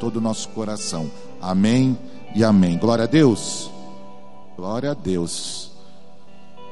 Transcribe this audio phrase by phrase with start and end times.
[0.00, 1.08] todo o nosso coração.
[1.40, 1.96] Amém
[2.34, 2.78] e amém.
[2.78, 3.70] Glória a Deus.
[4.56, 5.70] Glória a Deus.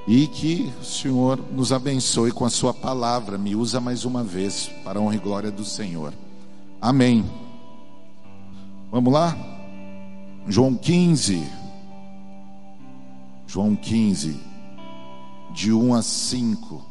[0.06, 3.36] E que o Senhor nos abençoe com a Sua palavra.
[3.36, 6.14] Me usa mais uma vez para a honra e glória do Senhor.
[6.80, 7.24] Amém.
[8.90, 9.36] Vamos lá?
[10.48, 11.58] João 15.
[13.46, 14.38] João 15,
[15.54, 16.84] de 1 a 5.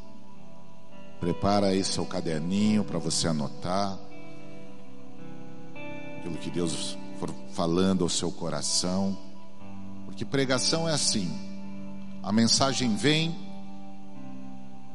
[1.20, 3.98] Prepara aí seu caderninho para você anotar
[6.28, 9.18] aquilo que Deus for falando ao seu coração.
[10.06, 11.32] Porque pregação é assim:
[12.22, 13.36] a mensagem vem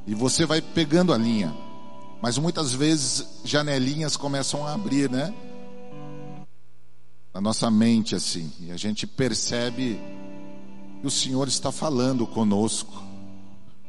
[0.06, 1.54] e você vai pegando a linha,
[2.20, 5.34] mas muitas vezes janelinhas começam a abrir, né?
[7.32, 9.98] Na nossa mente, assim, e a gente percebe
[11.00, 13.02] que o Senhor está falando conosco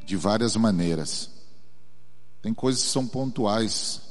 [0.06, 1.30] de várias maneiras.
[2.42, 4.03] Tem coisas que são pontuais.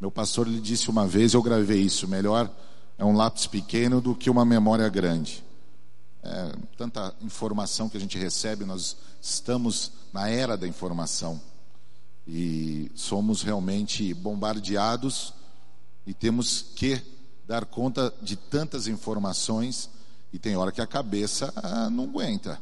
[0.00, 2.50] Meu pastor lhe disse uma vez, eu gravei isso, melhor
[2.96, 5.44] é um lápis pequeno do que uma memória grande.
[6.22, 11.38] É, tanta informação que a gente recebe, nós estamos na era da informação
[12.26, 15.34] e somos realmente bombardeados
[16.06, 17.02] e temos que
[17.46, 19.90] dar conta de tantas informações
[20.32, 22.58] e tem hora que a cabeça ah, não aguenta.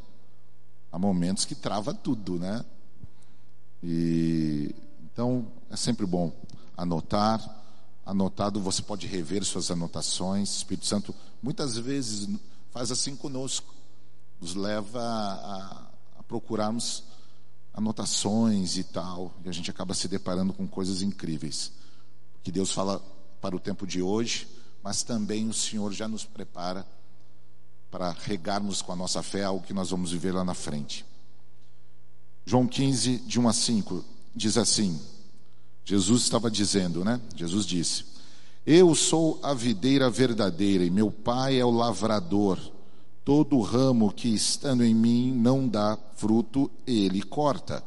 [0.90, 2.64] Há momentos que trava tudo, né?
[3.82, 4.74] E
[5.04, 6.32] então é sempre bom
[6.78, 7.56] anotar.
[8.06, 10.48] Anotado, você pode rever suas anotações.
[10.50, 12.28] O Espírito Santo muitas vezes
[12.70, 13.74] faz assim conosco,
[14.40, 15.86] nos leva a,
[16.20, 17.02] a procurarmos
[17.74, 21.72] anotações e tal, e a gente acaba se deparando com coisas incríveis.
[22.42, 23.00] Que Deus fala
[23.40, 24.48] para o tempo de hoje,
[24.82, 26.86] mas também o Senhor já nos prepara
[27.90, 31.04] para regarmos com a nossa fé algo que nós vamos viver lá na frente.
[32.44, 35.00] João 15, de 1 a 5, diz assim:
[35.88, 37.18] Jesus estava dizendo, né?
[37.34, 38.04] Jesus disse:
[38.66, 42.58] Eu sou a videira verdadeira e meu pai é o lavrador.
[43.24, 47.82] Todo ramo que estando em mim não dá fruto, ele corta.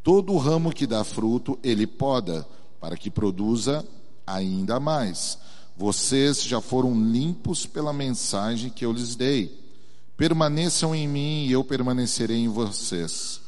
[0.00, 2.46] Todo ramo que dá fruto, ele poda,
[2.80, 3.84] para que produza
[4.24, 5.36] ainda mais.
[5.76, 9.58] Vocês já foram limpos pela mensagem que eu lhes dei.
[10.16, 13.39] Permaneçam em mim e eu permanecerei em vocês.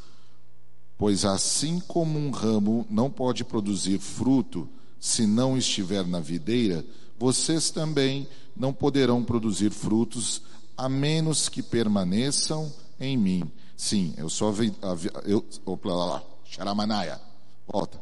[1.02, 4.68] Pois assim como um ramo não pode produzir fruto
[5.00, 6.84] se não estiver na videira,
[7.18, 10.42] vocês também não poderão produzir frutos
[10.76, 13.42] a menos que permaneçam em mim.
[13.76, 17.20] Sim, eu sou a, eu, opa, lá, lá, xaramanaia,
[17.66, 18.00] volta.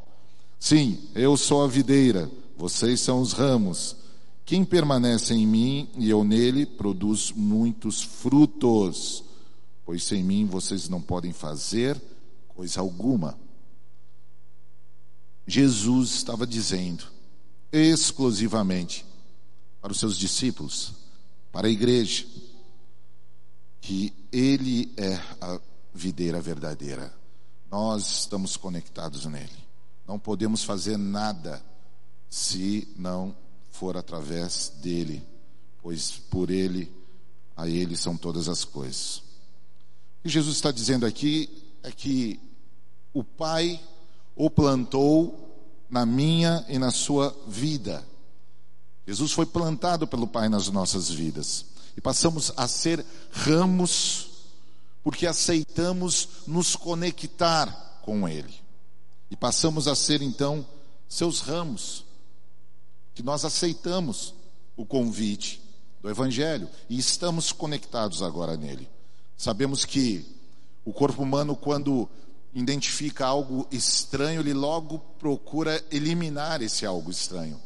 [0.58, 3.96] Sim, eu sou a videira, vocês são os ramos.
[4.44, 9.24] Quem permanece em mim e eu nele produz muitos frutos,
[9.86, 11.98] pois sem mim vocês não podem fazer
[12.60, 13.38] coisa alguma.
[15.46, 17.06] Jesus estava dizendo
[17.72, 19.02] exclusivamente
[19.80, 20.92] para os seus discípulos,
[21.50, 22.26] para a igreja,
[23.80, 25.58] que Ele é a
[25.94, 27.10] videira verdadeira.
[27.70, 29.64] Nós estamos conectados nele.
[30.06, 31.64] Não podemos fazer nada
[32.28, 33.34] se não
[33.70, 35.26] for através dele,
[35.80, 36.92] pois por ele,
[37.56, 39.22] a ele são todas as coisas.
[40.18, 41.48] O que Jesus está dizendo aqui
[41.82, 42.49] é que
[43.12, 43.80] o Pai
[44.36, 45.48] o plantou
[45.88, 48.06] na minha e na sua vida.
[49.06, 51.66] Jesus foi plantado pelo Pai nas nossas vidas.
[51.96, 54.28] E passamos a ser ramos
[55.02, 58.54] porque aceitamos nos conectar com Ele.
[59.30, 60.66] E passamos a ser então
[61.08, 62.04] seus ramos
[63.14, 64.32] que nós aceitamos
[64.76, 65.60] o convite
[66.00, 68.88] do Evangelho e estamos conectados agora nele.
[69.36, 70.24] Sabemos que
[70.84, 72.08] o corpo humano, quando
[72.54, 77.60] identifica algo estranho, ele logo procura eliminar esse algo estranho.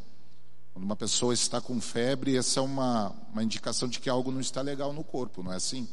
[0.72, 4.40] Quando uma pessoa está com febre, essa é uma, uma indicação de que algo não
[4.40, 5.88] está legal no corpo, não é assim?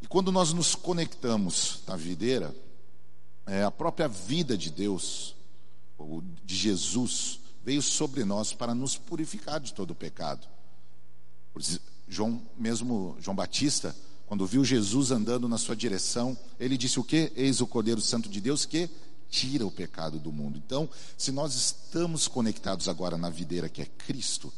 [0.00, 2.54] E quando nós nos conectamos na videira,
[3.46, 5.34] é, a própria vida de Deus,
[5.98, 10.46] ou de Jesus, veio sobre nós para nos purificar de todo o pecado.
[12.08, 13.94] João, mesmo João Batista,
[14.32, 17.30] quando viu Jesus andando na sua direção, ele disse o que?
[17.36, 18.88] Eis o Cordeiro Santo de Deus que
[19.28, 20.56] tira o pecado do mundo.
[20.56, 20.88] Então,
[21.18, 24.50] se nós estamos conectados agora na videira que é Cristo,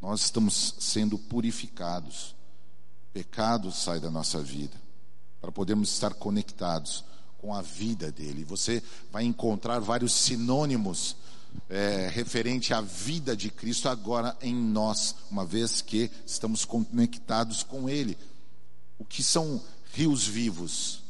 [0.00, 2.34] nós estamos sendo purificados.
[3.12, 4.80] Pecado sai da nossa vida
[5.42, 7.04] para podermos estar conectados
[7.36, 8.44] com a vida dele.
[8.44, 8.82] Você
[9.12, 11.16] vai encontrar vários sinônimos
[11.68, 17.90] é, referente à vida de Cristo agora em nós, uma vez que estamos conectados com
[17.90, 18.16] Ele.
[18.98, 19.62] O que são
[19.92, 21.02] rios vivos?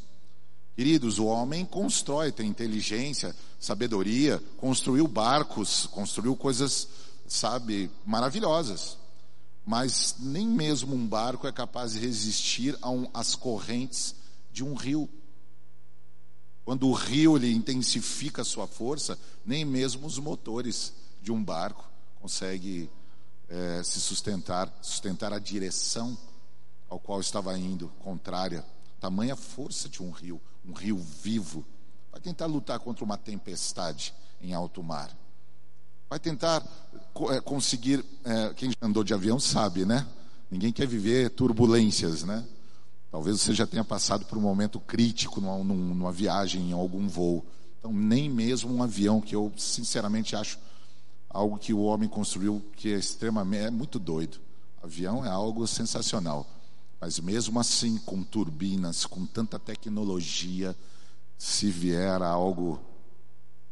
[0.75, 6.87] Queridos, o homem constrói, tem inteligência, sabedoria, construiu barcos, construiu coisas
[7.29, 8.97] sabe, maravilhosas.
[9.65, 12.77] Mas nem mesmo um barco é capaz de resistir
[13.13, 14.15] às correntes
[14.51, 15.07] de um rio.
[16.65, 21.87] Quando o rio ele intensifica a sua força, nem mesmo os motores de um barco
[22.19, 22.89] conseguem
[23.47, 26.17] é, se sustentar, sustentar a direção
[26.89, 28.65] ao qual estava indo, contrária.
[28.99, 31.63] Tamanha força de um rio, um rio vivo.
[32.11, 35.15] Vai tentar lutar contra uma tempestade em alto mar.
[36.09, 36.63] Vai tentar
[37.29, 38.03] é, conseguir.
[38.25, 40.05] É, quem já andou de avião sabe, né?
[40.49, 42.43] Ninguém quer viver turbulências, né?
[43.11, 47.45] Talvez você já tenha passado por um momento crítico numa, numa viagem, em algum voo.
[47.77, 50.59] Então, nem mesmo um avião, que eu sinceramente acho
[51.29, 54.39] algo que o homem construiu que é extremamente, é muito doido.
[54.81, 56.47] Avião é algo sensacional.
[56.99, 60.75] Mas mesmo assim, com turbinas, com tanta tecnologia,
[61.37, 62.79] se vier algo,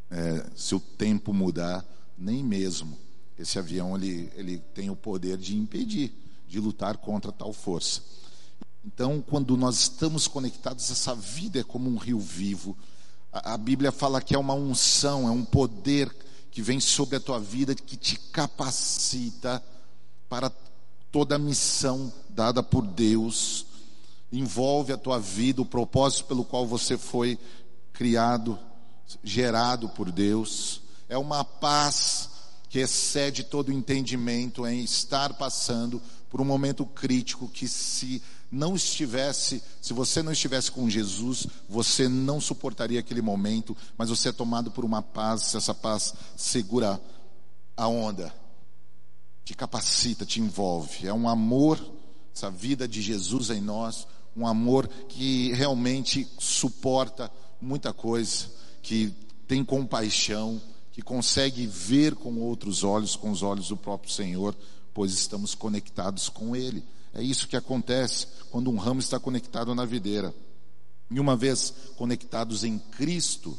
[0.10, 1.86] é, se o tempo mudar,
[2.18, 2.98] nem mesmo
[3.38, 6.12] esse avião ele, ele tem o poder de impedir,
[6.48, 8.02] de lutar contra tal força.
[8.84, 12.76] Então, quando nós estamos conectados, essa vida é como um rio vivo.
[13.32, 16.14] A, a Bíblia fala que é uma unção, é um poder
[16.50, 19.62] que vem sobre a tua vida, que te capacita
[20.28, 20.50] para
[21.12, 23.66] toda a missão dada por Deus.
[24.32, 27.40] Envolve a tua vida, o propósito pelo qual você foi
[27.94, 28.60] criado,
[29.24, 30.82] gerado por Deus.
[31.10, 32.30] É uma paz
[32.70, 38.22] que excede todo entendimento em estar passando por um momento crítico que se
[38.52, 44.30] não estivesse, se você não estivesse com Jesus, você não suportaria aquele momento, mas você
[44.30, 47.02] é tomado por uma paz, essa paz segura
[47.76, 48.34] a onda,
[49.48, 51.08] te capacita, te envolve.
[51.08, 51.80] É um amor,
[52.36, 54.06] essa vida de Jesus em nós,
[54.36, 58.48] um amor que realmente suporta muita coisa,
[58.84, 59.14] que
[59.48, 60.62] tem compaixão,
[60.92, 64.54] que consegue ver com outros olhos, com os olhos do próprio Senhor,
[64.94, 66.84] pois estamos conectados com Ele.
[67.14, 70.36] É isso que acontece quando um ramo está conectado na videira.
[71.10, 73.58] E uma vez conectados em Cristo,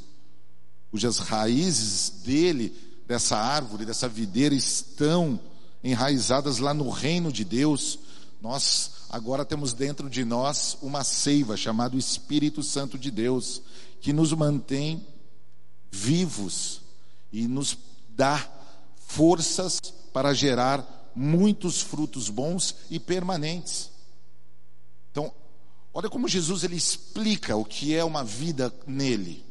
[0.90, 2.76] cujas raízes dele,
[3.06, 5.40] dessa árvore, dessa videira, estão
[5.82, 7.98] enraizadas lá no reino de Deus,
[8.40, 13.62] nós agora temos dentro de nós uma seiva chamada Espírito Santo de Deus,
[14.00, 15.06] que nos mantém
[15.90, 16.80] vivos
[17.32, 17.76] e nos
[18.10, 18.46] dá
[18.96, 19.80] forças
[20.12, 23.90] para gerar muitos frutos bons e permanentes.
[25.10, 25.32] Então,
[25.92, 29.44] olha como Jesus ele explica o que é uma vida nele.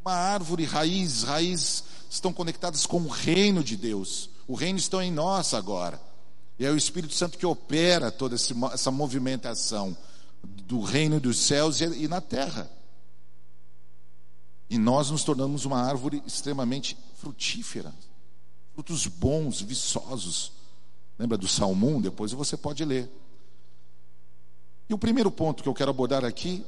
[0.00, 4.30] Uma árvore, raízes, raízes estão conectadas com o reino de Deus.
[4.48, 6.00] O reino está em nós agora.
[6.58, 9.96] E é o Espírito Santo que opera toda essa movimentação
[10.42, 12.68] do reino dos céus e na terra.
[14.70, 17.94] E nós nos tornamos uma árvore extremamente frutífera,
[18.74, 20.52] frutos bons, viçosos.
[21.18, 22.00] Lembra do Salmo 1?
[22.00, 23.10] Depois você pode ler.
[24.88, 26.64] E o primeiro ponto que eu quero abordar aqui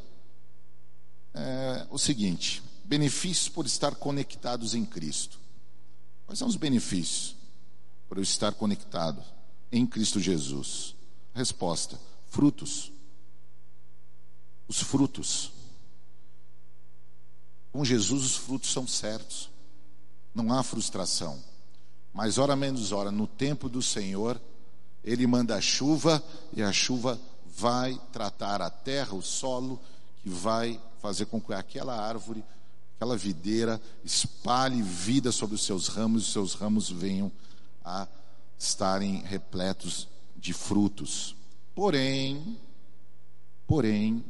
[1.33, 5.39] é o seguinte: benefícios por estar conectados em Cristo.
[6.27, 7.40] Quais são os benefícios
[8.11, 9.23] por eu estar conectado
[9.71, 10.97] em Cristo Jesus?
[11.33, 11.97] Resposta:
[12.29, 12.91] frutos.
[14.67, 15.53] Os frutos.
[17.71, 19.49] Com Jesus os frutos são certos.
[20.35, 21.39] Não há frustração.
[22.13, 24.41] Mas hora menos hora, no tempo do Senhor,
[25.05, 26.21] Ele manda a chuva
[26.53, 29.81] e a chuva vai tratar a terra, o solo,
[30.21, 32.43] que vai fazer com que aquela árvore,
[32.97, 37.31] aquela videira, espalhe vida sobre os seus ramos e os seus ramos venham
[37.85, 38.07] a
[38.59, 41.37] estarem repletos de frutos.
[41.75, 42.59] Porém,
[43.67, 44.25] porém,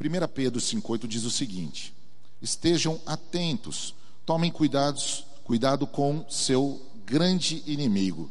[0.00, 1.94] 1 Pedro 5,8 diz o seguinte:
[2.40, 3.94] estejam atentos,
[4.26, 8.30] tomem cuidados, cuidado com seu grande inimigo,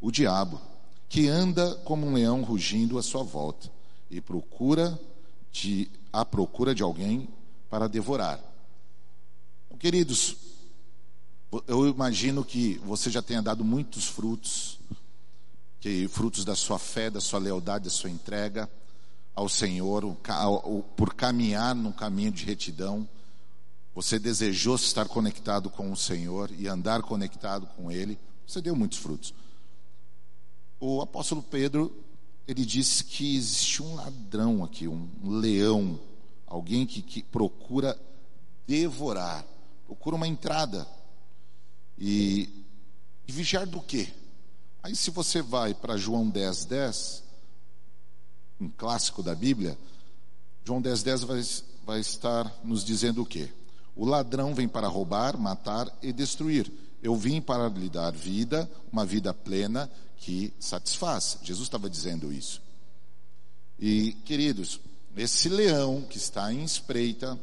[0.00, 0.60] o diabo,
[1.08, 3.70] que anda como um leão rugindo à sua volta
[4.10, 4.98] e procura
[5.52, 7.28] de à procura de alguém
[7.68, 8.40] para devorar.
[9.78, 10.36] Queridos,
[11.66, 14.78] eu imagino que você já tenha dado muitos frutos,
[15.80, 18.70] que frutos da sua fé, da sua lealdade, da sua entrega
[19.34, 20.16] ao Senhor,
[20.96, 23.08] por caminhar no caminho de retidão
[23.94, 28.98] você desejou estar conectado com o Senhor e andar conectado com Ele, você deu muitos
[28.98, 29.34] frutos.
[30.78, 31.92] O apóstolo Pedro,
[32.46, 36.00] ele disse que existe um ladrão aqui, um leão,
[36.46, 38.00] alguém que, que procura
[38.66, 39.44] devorar,
[39.84, 40.86] procura uma entrada.
[42.00, 42.64] E,
[43.28, 44.08] e vigiar do quê?
[44.82, 47.22] Aí se você vai para João 10, 10,
[48.58, 49.78] um clássico da Bíblia,
[50.64, 51.42] João 10, 10 vai,
[51.84, 53.50] vai estar nos dizendo o quê?
[53.94, 56.72] O ladrão vem para roubar, matar e destruir.
[57.02, 61.38] Eu vim para lhe dar vida, uma vida plena que satisfaz.
[61.42, 62.62] Jesus estava dizendo isso.
[63.78, 64.80] E, queridos,
[65.16, 67.38] esse leão que está em espreita,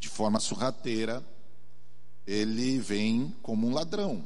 [0.00, 1.22] de forma sorrateira,
[2.26, 4.24] ele vem como um ladrão.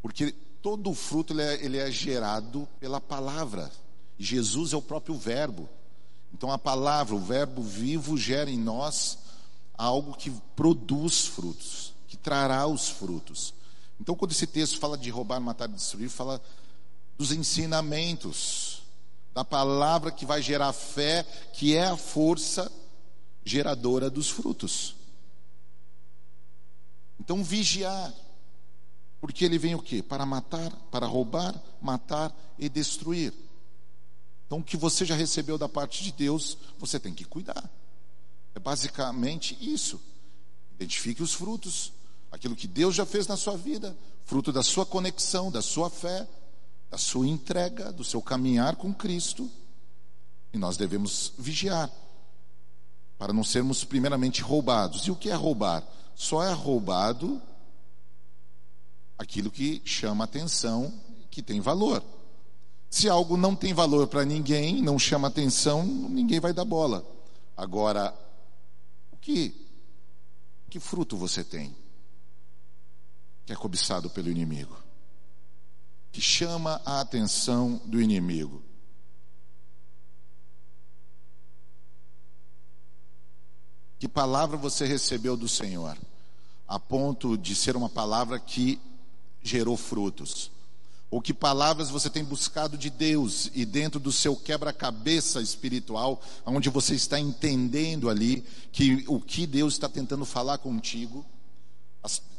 [0.00, 3.70] Porque todo fruto ele é, ele é gerado pela palavra.
[4.18, 5.68] Jesus é o próprio verbo.
[6.32, 9.18] Então a palavra, o verbo vivo, gera em nós
[9.76, 13.54] algo que produz frutos, que trará os frutos.
[14.00, 16.40] Então, quando esse texto fala de roubar, matar e destruir, fala
[17.16, 18.82] dos ensinamentos,
[19.34, 22.70] da palavra que vai gerar fé, que é a força
[23.44, 24.94] geradora dos frutos.
[27.20, 28.12] Então, vigiar.
[29.20, 30.02] Porque ele vem o quê?
[30.02, 33.32] Para matar, para roubar, matar e destruir.
[34.46, 37.68] Então, o que você já recebeu da parte de Deus, você tem que cuidar.
[38.54, 40.00] É basicamente isso.
[40.74, 41.92] Identifique os frutos,
[42.30, 46.28] aquilo que Deus já fez na sua vida, fruto da sua conexão, da sua fé,
[46.90, 49.50] da sua entrega, do seu caminhar com Cristo.
[50.52, 51.90] E nós devemos vigiar,
[53.18, 55.06] para não sermos primeiramente roubados.
[55.06, 55.82] E o que é roubar?
[56.16, 57.40] Só é roubado
[59.18, 60.92] aquilo que chama atenção,
[61.30, 62.02] que tem valor.
[62.88, 67.06] Se algo não tem valor para ninguém, não chama atenção, ninguém vai dar bola.
[67.54, 68.14] Agora,
[69.12, 69.66] o que
[70.70, 71.76] que fruto você tem?
[73.44, 74.76] Que é cobiçado pelo inimigo.
[76.10, 78.62] Que chama a atenção do inimigo.
[83.98, 85.96] Que palavra você recebeu do Senhor?
[86.68, 88.78] A ponto de ser uma palavra que
[89.42, 90.50] gerou frutos.
[91.10, 96.68] Ou que palavras você tem buscado de Deus e dentro do seu quebra-cabeça espiritual, onde
[96.68, 101.24] você está entendendo ali que o que Deus está tentando falar contigo,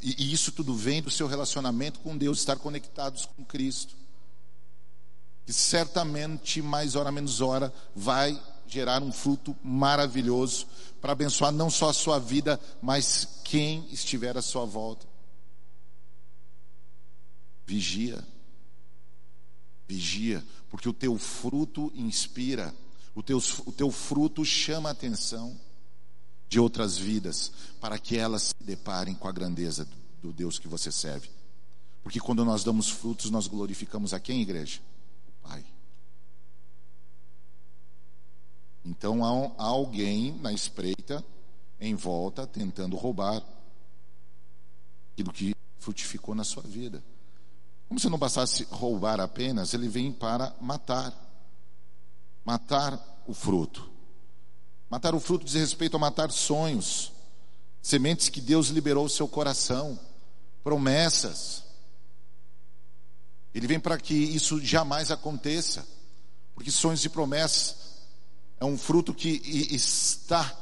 [0.02, 3.94] e isso tudo vem do seu relacionamento com Deus, estar conectados com Cristo.
[5.46, 10.66] Que certamente, mais hora menos hora, vai gerar um fruto maravilhoso
[11.00, 15.06] para abençoar não só a sua vida, mas quem estiver à sua volta.
[17.66, 18.24] Vigia.
[19.88, 22.74] Vigia, porque o teu fruto inspira,
[23.14, 25.58] o teu, o teu fruto chama a atenção
[26.48, 29.86] de outras vidas, para que elas se deparem com a grandeza
[30.22, 31.28] do, Deus que você serve.
[32.02, 34.80] Porque quando nós damos frutos, nós glorificamos a quem, igreja?
[35.28, 35.64] O Pai.
[38.84, 41.24] Então há, alguém na espreita,
[41.80, 43.42] em volta, tentando roubar
[45.12, 47.02] aquilo que frutificou na sua vida.
[47.88, 51.12] Como se não bastasse roubar apenas, ele vem para matar.
[52.44, 53.90] Matar o fruto.
[54.88, 57.12] Matar o fruto diz respeito a matar sonhos,
[57.82, 59.98] sementes que Deus liberou ao seu coração,
[60.64, 61.62] promessas.
[63.54, 65.86] Ele vem para que isso jamais aconteça,
[66.54, 67.87] porque sonhos e promessas
[68.60, 70.56] é um fruto que está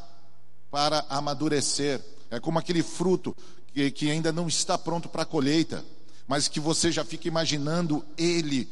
[0.70, 2.00] para amadurecer.
[2.30, 3.36] É como aquele fruto
[3.72, 5.84] que, que ainda não está pronto para a colheita
[6.26, 8.68] mas que você já fica imaginando ele,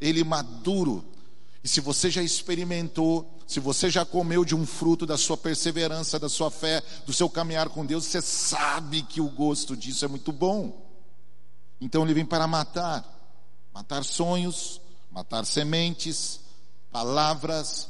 [0.00, 1.04] ele maduro.
[1.62, 6.18] E se você já experimentou, se você já comeu de um fruto da sua perseverança,
[6.18, 10.08] da sua fé, do seu caminhar com Deus, você sabe que o gosto disso é
[10.08, 10.86] muito bom.
[11.80, 13.04] Então ele vem para matar,
[13.72, 16.40] matar sonhos, matar sementes,
[16.90, 17.88] palavras,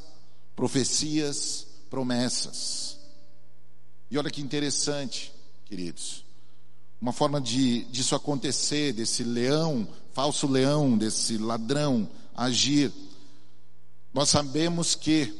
[0.59, 2.99] profecias, promessas.
[4.11, 5.33] E olha que interessante,
[5.65, 6.27] queridos
[7.00, 12.93] uma forma de disso acontecer, desse leão, falso leão, desse ladrão agir.
[14.12, 15.33] Nós sabemos que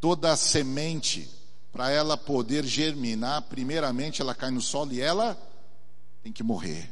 [0.00, 1.30] toda semente,
[1.72, 5.38] para ela poder germinar, primeiramente ela cai no solo e ela
[6.22, 6.90] tem que morrer.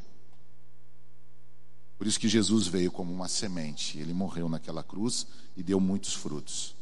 [1.99, 6.15] Por isso que Jesus veio como uma semente, ele morreu naquela cruz e deu muitos
[6.15, 6.75] frutos.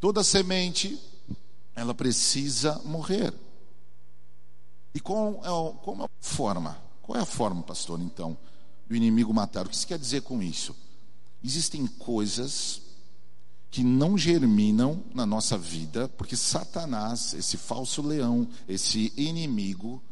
[0.00, 0.98] Toda semente,
[1.74, 3.32] ela precisa morrer.
[4.94, 6.78] E qual é, como é a forma?
[7.02, 8.36] Qual é a forma, pastor, então,
[8.88, 9.66] do inimigo matar?
[9.66, 10.74] O que isso quer dizer com isso?
[11.42, 12.82] Existem coisas
[13.70, 20.02] que não germinam na nossa vida, porque Satanás, esse falso leão, esse inimigo,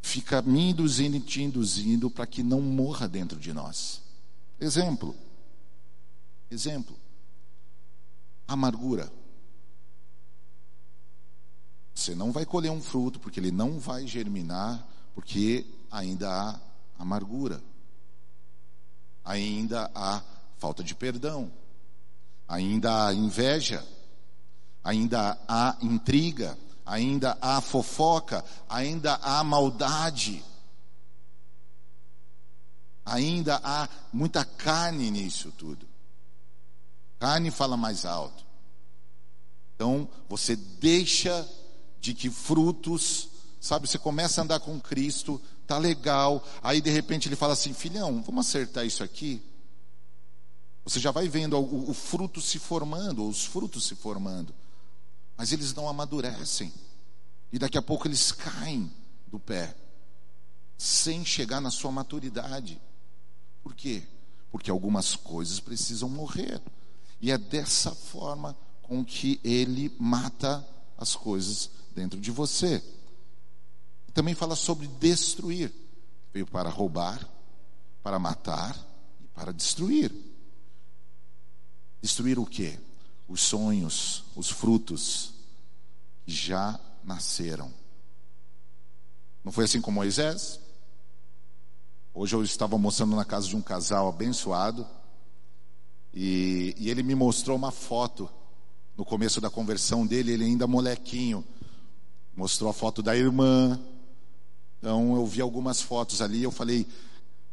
[0.00, 4.00] fica me induzindo e te induzindo para que não morra dentro de nós.
[4.58, 5.14] Exemplo.
[6.50, 6.98] Exemplo.
[8.48, 9.10] Amargura.
[11.94, 16.60] Você não vai colher um fruto, porque ele não vai germinar, porque ainda há
[16.98, 17.62] amargura,
[19.24, 20.22] ainda há
[20.58, 21.52] falta de perdão,
[22.48, 23.86] ainda há inveja,
[24.82, 30.44] ainda há intriga, ainda há fofoca, ainda há maldade.
[33.04, 35.89] Ainda há muita carne nisso tudo.
[37.20, 38.44] Carne fala mais alto.
[39.76, 41.46] Então, você deixa
[42.00, 43.28] de que frutos,
[43.60, 47.74] sabe, você começa a andar com Cristo, tá legal, aí de repente ele fala assim:
[47.74, 49.42] "Filhão, vamos acertar isso aqui?"
[50.82, 54.54] Você já vai vendo o, o fruto se formando, ou os frutos se formando.
[55.36, 56.72] Mas eles não amadurecem.
[57.52, 58.90] E daqui a pouco eles caem
[59.26, 59.76] do pé,
[60.78, 62.80] sem chegar na sua maturidade.
[63.62, 64.02] Por quê?
[64.50, 66.62] Porque algumas coisas precisam morrer.
[67.20, 72.82] E é dessa forma com que ele mata as coisas dentro de você.
[74.14, 75.72] Também fala sobre destruir.
[76.32, 77.28] Veio para roubar,
[78.02, 78.76] para matar
[79.20, 80.12] e para destruir.
[82.00, 82.78] Destruir o quê?
[83.28, 85.34] Os sonhos, os frutos
[86.24, 87.72] que já nasceram.
[89.44, 90.58] Não foi assim com Moisés?
[92.12, 94.86] Hoje eu estava mostrando na casa de um casal abençoado
[96.12, 98.28] e, e ele me mostrou uma foto
[98.96, 101.44] no começo da conversão dele, ele ainda molequinho.
[102.36, 103.80] Mostrou a foto da irmã.
[104.78, 106.86] Então eu vi algumas fotos ali, eu falei,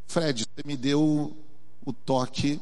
[0.07, 1.35] Fred, você me deu
[1.85, 2.59] o toque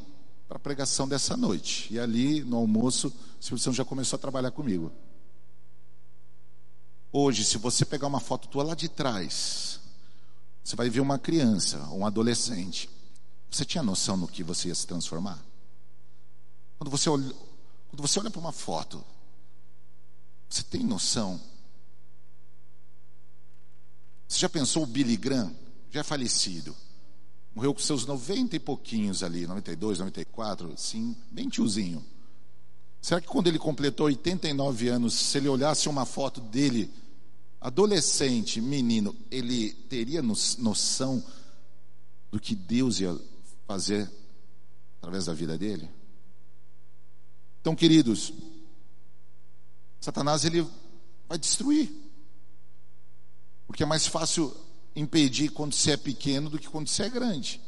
[0.48, 1.92] para a pregação dessa noite.
[1.92, 4.92] E ali, no almoço, o Espírito Santo já começou a trabalhar comigo.
[7.12, 9.80] Hoje, se você pegar uma foto tua lá de trás,
[10.62, 12.90] você vai ver uma criança, um adolescente.
[13.50, 15.42] Você tinha noção no que você ia se transformar?
[16.78, 17.34] Quando você olha,
[17.88, 19.02] quando você olha para uma foto,
[20.48, 21.40] você tem noção?
[24.28, 25.54] Você já pensou o Billy Graham?
[25.90, 26.76] Já é falecido.
[27.54, 32.04] Morreu com seus 90 e pouquinhos ali, 92, 94, assim, bem tiozinho.
[33.00, 36.92] Será que quando ele completou 89 anos, se ele olhasse uma foto dele,
[37.60, 41.24] adolescente, menino, ele teria noção
[42.30, 43.18] do que Deus ia
[43.66, 44.10] fazer
[44.98, 45.88] através da vida dele?
[47.66, 48.32] Então, queridos,
[50.00, 50.64] Satanás ele
[51.28, 51.90] vai destruir.
[53.66, 54.56] Porque é mais fácil
[54.94, 57.60] impedir quando você é pequeno do que quando você é grande.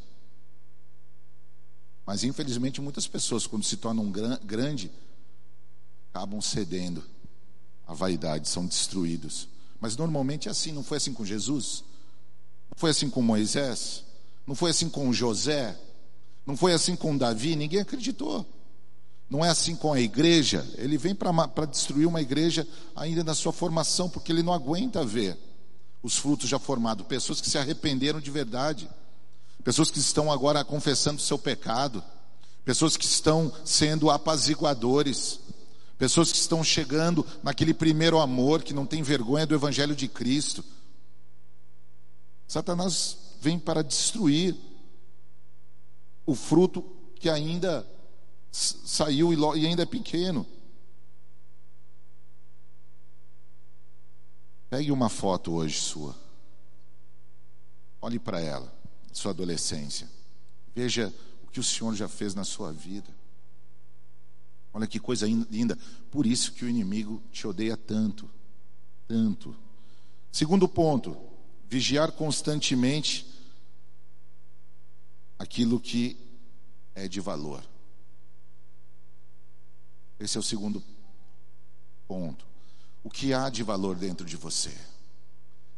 [2.07, 4.09] Mas infelizmente muitas pessoas, quando se tornam
[4.45, 4.89] grande,
[6.11, 7.03] acabam cedendo
[7.85, 9.49] à vaidade, são destruídos.
[9.81, 11.83] Mas normalmente é assim, não foi assim com Jesus,
[12.71, 14.05] não foi assim com Moisés,
[14.47, 15.77] não foi assim com José,
[16.47, 18.47] não foi assim com Davi, ninguém acreditou.
[19.29, 23.53] Não é assim com a igreja, ele vem para destruir uma igreja ainda na sua
[23.53, 25.37] formação, porque ele não aguenta ver
[26.03, 28.89] os frutos já formados, pessoas que se arrependeram de verdade,
[29.63, 32.03] pessoas que estão agora confessando o seu pecado,
[32.65, 35.41] pessoas que estão sendo apaziguadores,
[35.99, 40.65] pessoas que estão chegando naquele primeiro amor, que não tem vergonha do Evangelho de Cristo.
[42.47, 44.57] Satanás vem para destruir
[46.25, 46.83] o fruto
[47.17, 47.87] que ainda
[48.51, 50.47] saiu e ainda é pequeno.
[54.71, 56.15] Pegue uma foto hoje sua.
[58.01, 58.73] Olhe para ela,
[59.13, 60.09] sua adolescência.
[60.75, 63.09] Veja o que o Senhor já fez na sua vida.
[64.73, 65.77] Olha que coisa linda.
[66.11, 68.31] Por isso que o inimigo te odeia tanto,
[69.07, 69.57] tanto.
[70.31, 71.17] Segundo ponto,
[71.69, 73.27] vigiar constantemente
[75.39, 76.17] aquilo que
[76.95, 77.63] é de valor.
[80.19, 80.83] Esse é o segundo
[82.07, 82.49] ponto
[83.09, 84.75] o que há de valor dentro de você.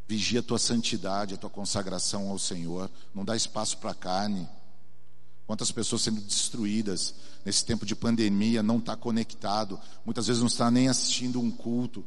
[0.09, 2.91] Vigia a tua santidade, a tua consagração ao Senhor.
[3.15, 4.49] Não dá espaço para a carne.
[5.47, 10.71] Quantas pessoas sendo destruídas nesse tempo de pandemia, não está conectado, muitas vezes não está
[10.73, 12.05] nem assistindo um culto,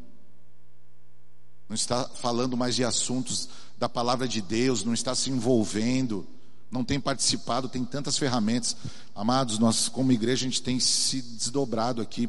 [1.68, 6.28] não está falando mais de assuntos da palavra de Deus, não está se envolvendo,
[6.74, 8.76] não tem participado, tem tantas ferramentas.
[9.14, 12.28] Amados, nós como igreja a gente tem se desdobrado aqui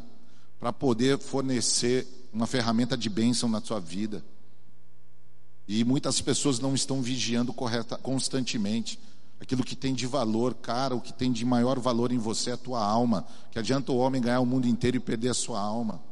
[0.61, 4.23] para poder fornecer uma ferramenta de bênção na sua vida.
[5.67, 9.01] E muitas pessoas não estão vigiando correta, constantemente.
[9.41, 12.53] Aquilo que tem de valor, cara, o que tem de maior valor em você é
[12.53, 13.27] a tua alma.
[13.51, 16.03] Que adianta o homem ganhar o mundo inteiro e perder a sua alma.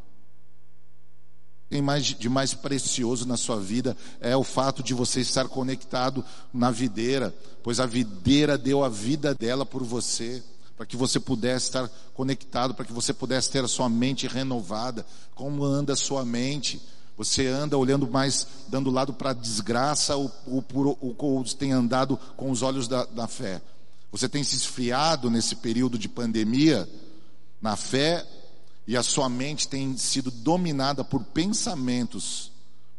[1.72, 6.22] Tem mais de mais precioso na sua vida é o fato de você estar conectado
[6.52, 10.42] na videira, pois a videira deu a vida dela por você
[10.76, 15.06] para que você pudesse estar conectado, para que você pudesse ter a sua mente renovada.
[15.34, 16.78] Como anda a sua mente?
[17.16, 20.62] Você anda olhando mais, dando lado para a desgraça ou, ou,
[21.00, 23.62] ou, ou, tem andado com os olhos da, da fé?
[24.10, 26.86] Você tem se esfriado nesse período de pandemia
[27.62, 28.26] na fé
[28.86, 32.50] e a sua mente tem sido dominada por pensamentos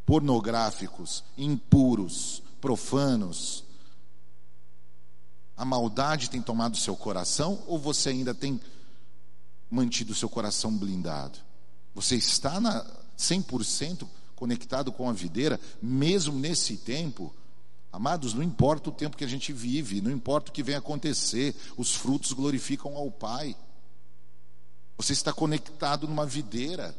[0.05, 3.63] pornográficos, impuros, profanos,
[5.55, 8.59] a maldade tem tomado seu coração ou você ainda tem
[9.69, 11.39] mantido seu coração blindado?
[11.93, 12.85] Você está na
[13.17, 17.33] 100% conectado com a videira, mesmo nesse tempo?
[17.91, 21.55] Amados, não importa o tempo que a gente vive, não importa o que vem acontecer,
[21.77, 23.55] os frutos glorificam ao Pai.
[24.97, 26.95] Você está conectado numa videira.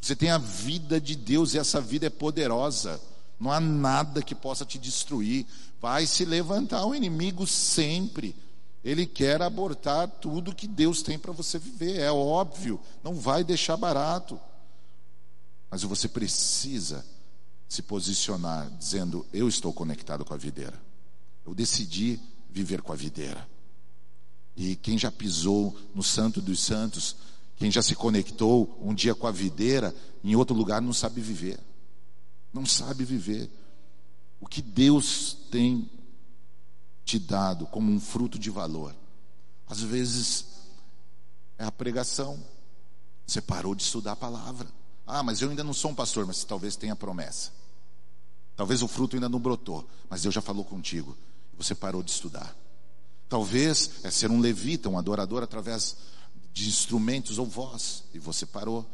[0.00, 3.00] Você tem a vida de Deus e essa vida é poderosa.
[3.38, 5.46] Não há nada que possa te destruir.
[5.80, 8.34] Vai se levantar o inimigo sempre.
[8.82, 13.76] Ele quer abortar tudo que Deus tem para você viver, é óbvio, não vai deixar
[13.76, 14.40] barato.
[15.70, 17.04] Mas você precisa
[17.68, 20.80] se posicionar dizendo: Eu estou conectado com a videira.
[21.46, 23.46] Eu decidi viver com a videira.
[24.56, 27.16] E quem já pisou no Santo dos Santos,
[27.60, 29.94] quem já se conectou um dia com a videira,
[30.24, 31.60] em outro lugar não sabe viver.
[32.54, 33.50] Não sabe viver.
[34.40, 35.90] O que Deus tem
[37.04, 38.96] te dado como um fruto de valor.
[39.68, 40.46] Às vezes
[41.58, 42.42] é a pregação.
[43.26, 44.66] Você parou de estudar a palavra.
[45.06, 47.52] Ah, mas eu ainda não sou um pastor, mas talvez tenha promessa.
[48.56, 51.14] Talvez o fruto ainda não brotou, mas Deus já falou contigo.
[51.58, 52.56] Você parou de estudar.
[53.28, 55.98] Talvez é ser um levita, um adorador através
[56.52, 58.88] de instrumentos ou voz, e você parou.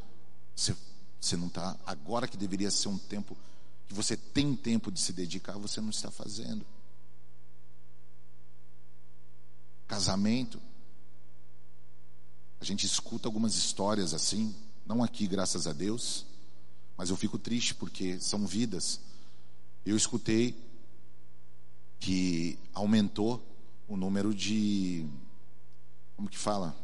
[0.54, 0.76] Você,
[1.20, 1.78] você não está.
[1.86, 3.36] Agora que deveria ser um tempo
[3.88, 6.66] que você tem tempo de se dedicar, você não está fazendo.
[9.86, 10.60] Casamento.
[12.60, 16.26] A gente escuta algumas histórias assim, não aqui, graças a Deus,
[16.96, 19.00] mas eu fico triste porque são vidas
[19.86, 20.60] eu escutei
[22.00, 23.40] que aumentou
[23.86, 25.06] o número de.
[26.16, 26.76] Como que fala?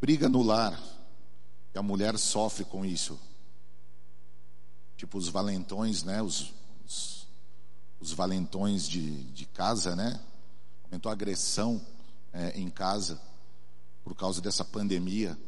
[0.00, 0.80] Briga no lar.
[1.74, 3.18] E a mulher sofre com isso.
[4.96, 6.22] Tipo os valentões, né?
[6.22, 6.52] Os,
[6.86, 7.26] os,
[8.00, 10.20] os valentões de, de casa, né?
[10.84, 11.80] Aumentou a agressão
[12.32, 13.20] é, em casa
[14.02, 15.38] por causa dessa pandemia.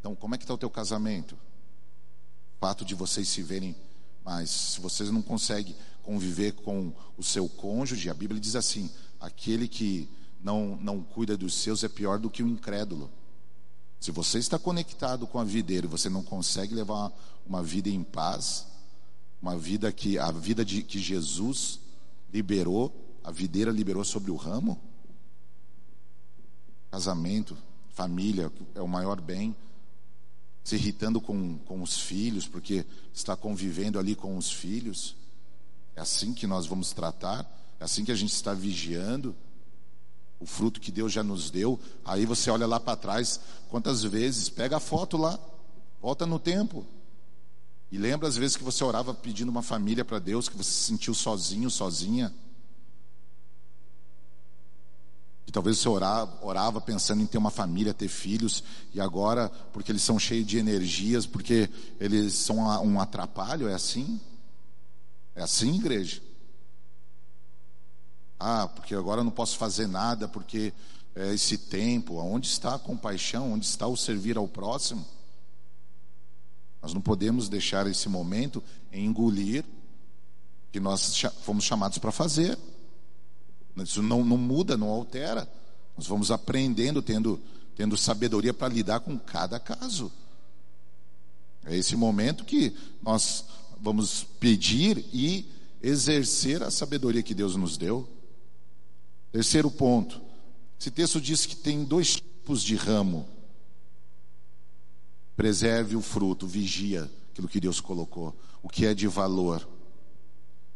[0.00, 1.34] Então, como é que está o teu casamento?
[1.34, 3.76] O fato de vocês se verem,
[4.24, 9.68] mas se vocês não conseguem conviver com o seu cônjuge, a Bíblia diz assim: aquele
[9.68, 10.08] que
[10.46, 13.10] não, não cuida dos seus é pior do que o incrédulo.
[13.98, 17.12] Se você está conectado com a videira e você não consegue levar
[17.44, 18.64] uma vida em paz,
[19.42, 21.80] uma vida que a vida de, que Jesus
[22.32, 24.80] liberou, a videira liberou sobre o ramo,
[26.92, 27.58] casamento,
[27.90, 29.54] família é o maior bem
[30.62, 35.16] se irritando com, com os filhos, porque está convivendo ali com os filhos.
[35.96, 37.44] É assim que nós vamos tratar,
[37.80, 39.34] é assim que a gente está vigiando
[40.38, 41.78] o fruto que Deus já nos deu.
[42.04, 45.38] Aí você olha lá para trás, quantas vezes, pega a foto lá,
[46.00, 46.86] volta no tempo.
[47.90, 50.84] E lembra as vezes que você orava pedindo uma família para Deus, que você se
[50.84, 52.32] sentiu sozinho, sozinha.
[55.46, 59.92] E talvez você orava, orava pensando em ter uma família, ter filhos, e agora, porque
[59.92, 61.70] eles são cheios de energias, porque
[62.00, 64.20] eles são um atrapalho, é assim?
[65.36, 66.20] É assim, igreja?
[68.38, 70.72] Ah, porque agora não posso fazer nada, porque
[71.14, 75.04] é esse tempo, onde está a compaixão, onde está o servir ao próximo?
[76.82, 79.64] Nós não podemos deixar esse momento engolir
[80.70, 82.58] que nós fomos chamados para fazer.
[83.78, 85.50] Isso não, não muda, não altera.
[85.96, 87.40] Nós vamos aprendendo, tendo,
[87.74, 90.12] tendo sabedoria para lidar com cada caso.
[91.64, 93.44] É esse momento que nós
[93.80, 95.50] vamos pedir e
[95.82, 98.08] exercer a sabedoria que Deus nos deu.
[99.36, 100.18] Terceiro ponto.
[100.80, 103.28] Esse texto diz que tem dois tipos de ramo.
[105.36, 109.68] Preserve o fruto, vigia aquilo que Deus colocou, o que é de valor.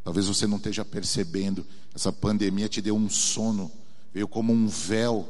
[0.05, 3.73] Talvez você não esteja percebendo, essa pandemia te deu um sono,
[4.13, 5.27] veio como um véu.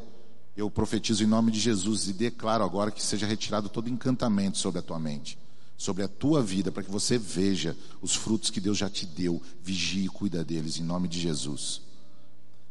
[0.56, 4.80] Eu profetizo em nome de Jesus e declaro agora que seja retirado todo encantamento sobre
[4.80, 5.38] a tua mente,
[5.76, 9.40] sobre a tua vida, para que você veja os frutos que Deus já te deu.
[9.62, 11.89] Vigie e cuida deles em nome de Jesus.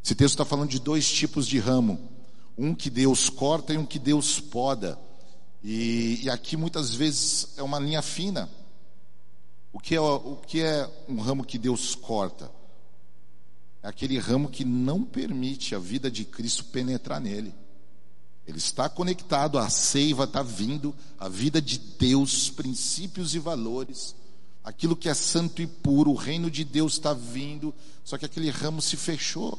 [0.04, 2.00] Esse texto está falando de dois tipos de ramo:
[2.58, 5.00] um que Deus corta e um que Deus poda.
[5.64, 8.50] E, e aqui muitas vezes é uma linha fina.
[9.72, 12.52] O que, é, o que é um ramo que Deus corta?
[13.84, 17.54] É aquele ramo que não permite a vida de Cristo penetrar nele.
[18.48, 24.16] Ele está conectado, a seiva está vindo, a vida de Deus, princípios e valores,
[24.64, 28.50] aquilo que é santo e puro, o reino de Deus está vindo, só que aquele
[28.50, 29.58] ramo se fechou.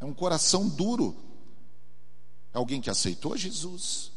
[0.00, 1.16] É um coração duro.
[2.52, 4.10] É alguém que aceitou Jesus,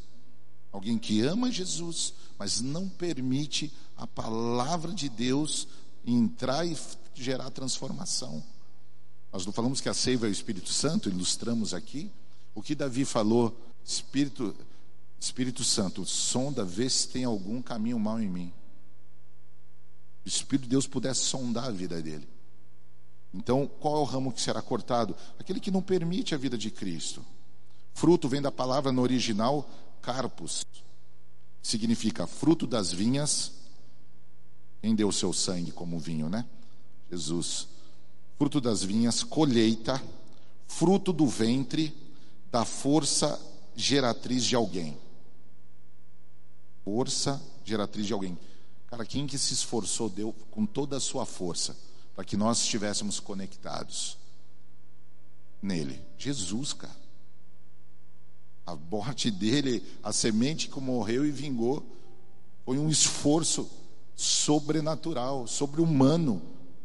[0.71, 5.67] Alguém que ama Jesus, mas não permite a palavra de Deus
[6.05, 6.77] entrar e
[7.13, 8.41] gerar transformação.
[9.33, 12.09] Nós não falamos que a seiva é o Espírito Santo, ilustramos aqui.
[12.55, 14.55] O que Davi falou, Espírito,
[15.19, 18.53] Espírito Santo, sonda, vê se tem algum caminho mal em mim.
[20.25, 22.27] O Espírito de Deus pudesse sondar a vida dele.
[23.33, 25.15] Então, qual é o ramo que será cortado?
[25.39, 27.25] Aquele que não permite a vida de Cristo.
[27.93, 29.69] Fruto vem da palavra no original
[30.01, 30.65] carpos,
[31.61, 33.51] significa fruto das vinhas.
[34.81, 36.45] Quem deu seu sangue como vinho, né?
[37.09, 37.67] Jesus.
[38.37, 40.01] Fruto das vinhas, colheita,
[40.67, 41.95] fruto do ventre,
[42.51, 43.39] da força
[43.75, 44.97] geratriz de alguém.
[46.83, 48.37] Força geratriz de alguém.
[48.87, 51.77] Cara, quem que se esforçou deu com toda a sua força
[52.15, 54.17] para que nós estivéssemos conectados
[55.61, 56.01] nele?
[56.17, 57.01] Jesus, cara.
[58.65, 61.85] A morte dele, a semente que morreu e vingou,
[62.65, 63.69] foi um esforço
[64.15, 66.41] sobrenatural, sobre-humano,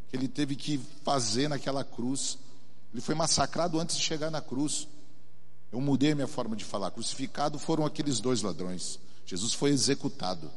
[0.09, 2.37] que ele teve que fazer naquela cruz.
[2.91, 4.87] Ele foi massacrado antes de chegar na cruz.
[5.71, 6.91] Eu mudei a minha forma de falar.
[6.91, 8.99] Crucificado foram aqueles dois ladrões.
[9.25, 10.49] Jesus foi executado.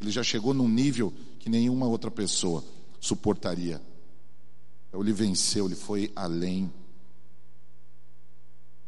[0.00, 2.64] Ele já chegou num nível que nenhuma outra pessoa
[3.00, 3.80] suportaria.
[4.88, 6.72] Então ele venceu, ele foi além.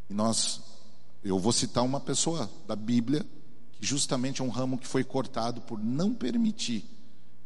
[0.08, 0.60] E nós,
[1.22, 3.24] eu vou citar uma pessoa da Bíblia,
[3.72, 6.84] que justamente é um ramo que foi cortado por não permitir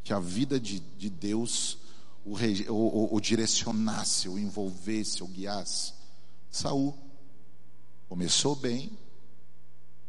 [0.03, 1.77] que a vida de, de Deus
[2.25, 2.33] o,
[2.71, 5.93] o, o direcionasse, o envolvesse, o guiasse.
[6.49, 6.97] Saul
[8.07, 8.97] começou bem,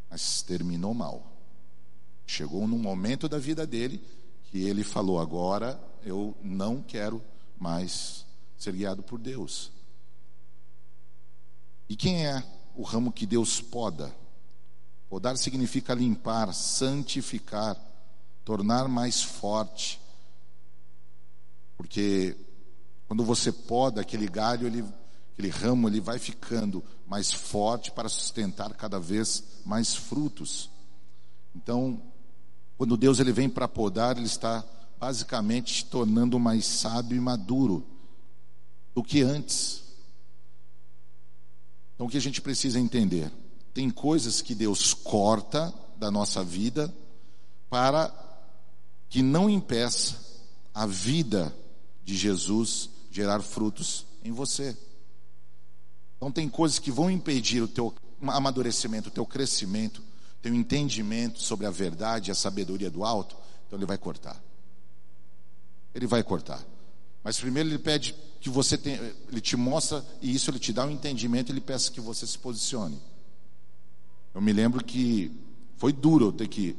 [0.09, 1.32] mas terminou mal.
[2.26, 4.02] Chegou num momento da vida dele
[4.44, 7.22] que ele falou: agora eu não quero
[7.59, 8.25] mais
[8.58, 9.70] ser guiado por Deus.
[11.88, 12.42] E quem é
[12.74, 14.14] o ramo que Deus poda?
[15.08, 17.76] Podar significa limpar, santificar,
[18.44, 20.00] tornar mais forte.
[21.76, 22.36] Porque
[23.06, 24.84] quando você poda aquele galho, ele,
[25.32, 30.68] aquele ramo, ele vai ficando mais forte para sustentar cada vez mais frutos.
[31.54, 32.02] Então,
[32.76, 34.64] quando Deus ele vem para podar, ele está
[34.98, 37.95] basicamente te tornando mais sábio e maduro
[38.96, 39.82] do que antes.
[41.94, 43.30] Então o que a gente precisa entender?
[43.74, 46.92] Tem coisas que Deus corta da nossa vida
[47.68, 48.11] para
[49.11, 50.18] que não impeça
[50.72, 51.54] a vida
[52.02, 54.74] de Jesus gerar frutos em você.
[56.16, 57.94] Então tem coisas que vão impedir o teu
[58.26, 60.02] amadurecimento, o teu crescimento,
[60.40, 64.42] teu entendimento sobre a verdade a sabedoria do alto, então ele vai cortar.
[65.94, 66.64] Ele vai cortar.
[67.26, 70.86] Mas primeiro ele pede que você tenha, ele te mostra e isso ele te dá
[70.86, 73.02] um entendimento, ele peça que você se posicione.
[74.32, 75.32] Eu me lembro que
[75.76, 76.76] foi duro eu ter que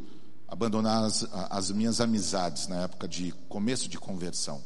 [0.48, 4.64] abandonar as, as minhas amizades na época de começo de conversão.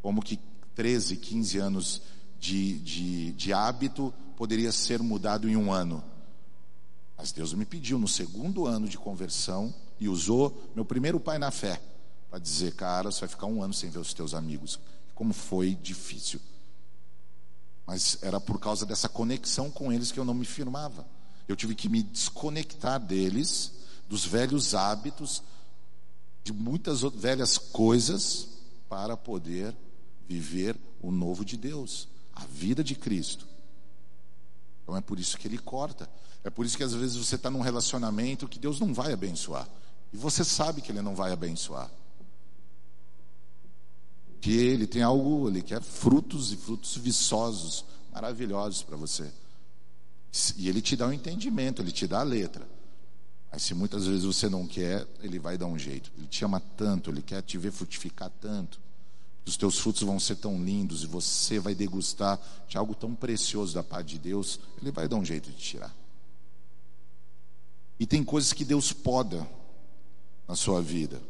[0.00, 0.40] Como que
[0.74, 2.02] 13, 15 anos
[2.40, 6.02] de, de, de hábito poderia ser mudado em um ano.
[7.14, 11.50] Mas Deus me pediu no segundo ano de conversão e usou meu primeiro pai na
[11.50, 11.78] fé
[12.32, 14.80] para dizer, cara, você vai ficar um ano sem ver os teus amigos.
[15.14, 16.40] Como foi difícil.
[17.86, 21.06] Mas era por causa dessa conexão com eles que eu não me firmava.
[21.46, 23.72] Eu tive que me desconectar deles,
[24.08, 25.42] dos velhos hábitos,
[26.42, 28.48] de muitas velhas coisas,
[28.88, 29.76] para poder
[30.26, 33.46] viver o novo de Deus, a vida de Cristo.
[34.82, 36.08] Então é por isso que ele corta.
[36.42, 39.68] É por isso que às vezes você está num relacionamento que Deus não vai abençoar.
[40.14, 41.90] E você sabe que Ele não vai abençoar
[44.42, 49.30] que ele tem algo, ele quer frutos e frutos viçosos, maravilhosos para você.
[50.56, 52.68] E ele te dá o um entendimento, ele te dá a letra.
[53.52, 56.10] Mas se muitas vezes você não quer, ele vai dar um jeito.
[56.18, 58.80] Ele te ama tanto, ele quer te ver frutificar tanto.
[59.46, 63.74] Os teus frutos vão ser tão lindos e você vai degustar de algo tão precioso
[63.74, 65.94] da parte de Deus, ele vai dar um jeito de tirar.
[67.96, 69.48] E tem coisas que Deus poda
[70.48, 71.22] na sua vida.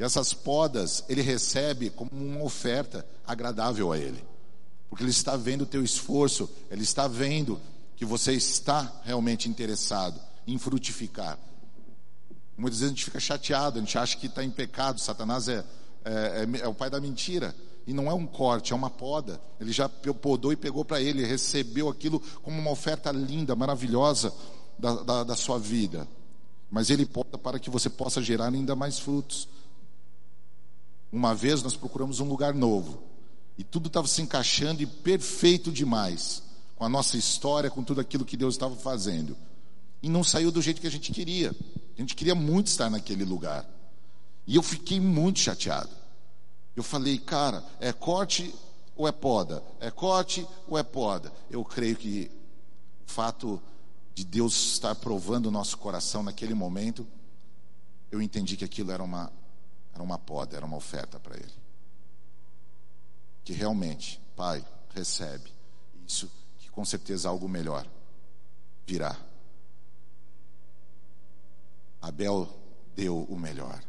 [0.00, 4.24] E essas podas ele recebe como uma oferta agradável a ele.
[4.88, 7.60] Porque ele está vendo o teu esforço, ele está vendo
[7.96, 11.38] que você está realmente interessado em frutificar.
[12.56, 15.62] Muitas vezes a gente fica chateado, a gente acha que está em pecado, Satanás é,
[16.02, 17.54] é, é, é o pai da mentira.
[17.86, 19.38] E não é um corte, é uma poda.
[19.60, 24.32] Ele já podou e pegou para ele, recebeu aquilo como uma oferta linda, maravilhosa
[24.78, 26.08] da, da, da sua vida.
[26.70, 29.46] Mas ele poda para que você possa gerar ainda mais frutos.
[31.12, 33.02] Uma vez nós procuramos um lugar novo
[33.58, 36.42] e tudo estava se encaixando e perfeito demais
[36.76, 39.36] com a nossa história, com tudo aquilo que Deus estava fazendo.
[40.02, 41.54] E não saiu do jeito que a gente queria.
[41.94, 43.68] A gente queria muito estar naquele lugar.
[44.46, 45.90] E eu fiquei muito chateado.
[46.74, 48.54] Eu falei, cara, é corte
[48.96, 49.62] ou é poda?
[49.80, 51.30] É corte ou é poda?
[51.50, 52.30] Eu creio que
[53.06, 53.60] o fato
[54.14, 57.06] de Deus estar provando o nosso coração naquele momento,
[58.10, 59.30] eu entendi que aquilo era uma,
[59.92, 61.54] era uma poda, era uma oferta para Ele.
[63.44, 65.52] Que realmente, Pai, recebe
[66.06, 67.86] isso, que com certeza algo melhor
[68.86, 69.16] virá.
[72.00, 72.48] Abel
[72.94, 73.82] deu o melhor.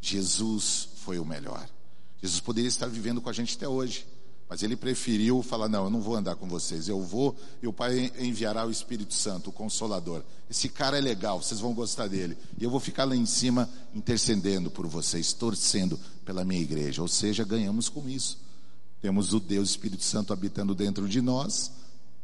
[0.00, 1.68] Jesus foi o melhor.
[2.20, 4.06] Jesus poderia estar vivendo com a gente até hoje,
[4.50, 7.72] mas ele preferiu falar: Não, eu não vou andar com vocês, eu vou e o
[7.72, 10.24] Pai enviará o Espírito Santo, o Consolador.
[10.50, 12.36] Esse cara é legal, vocês vão gostar dele.
[12.58, 17.00] E eu vou ficar lá em cima intercedendo por vocês, torcendo pela minha igreja.
[17.00, 18.38] Ou seja, ganhamos com isso.
[19.00, 21.70] Temos o Deus Espírito Santo habitando dentro de nós,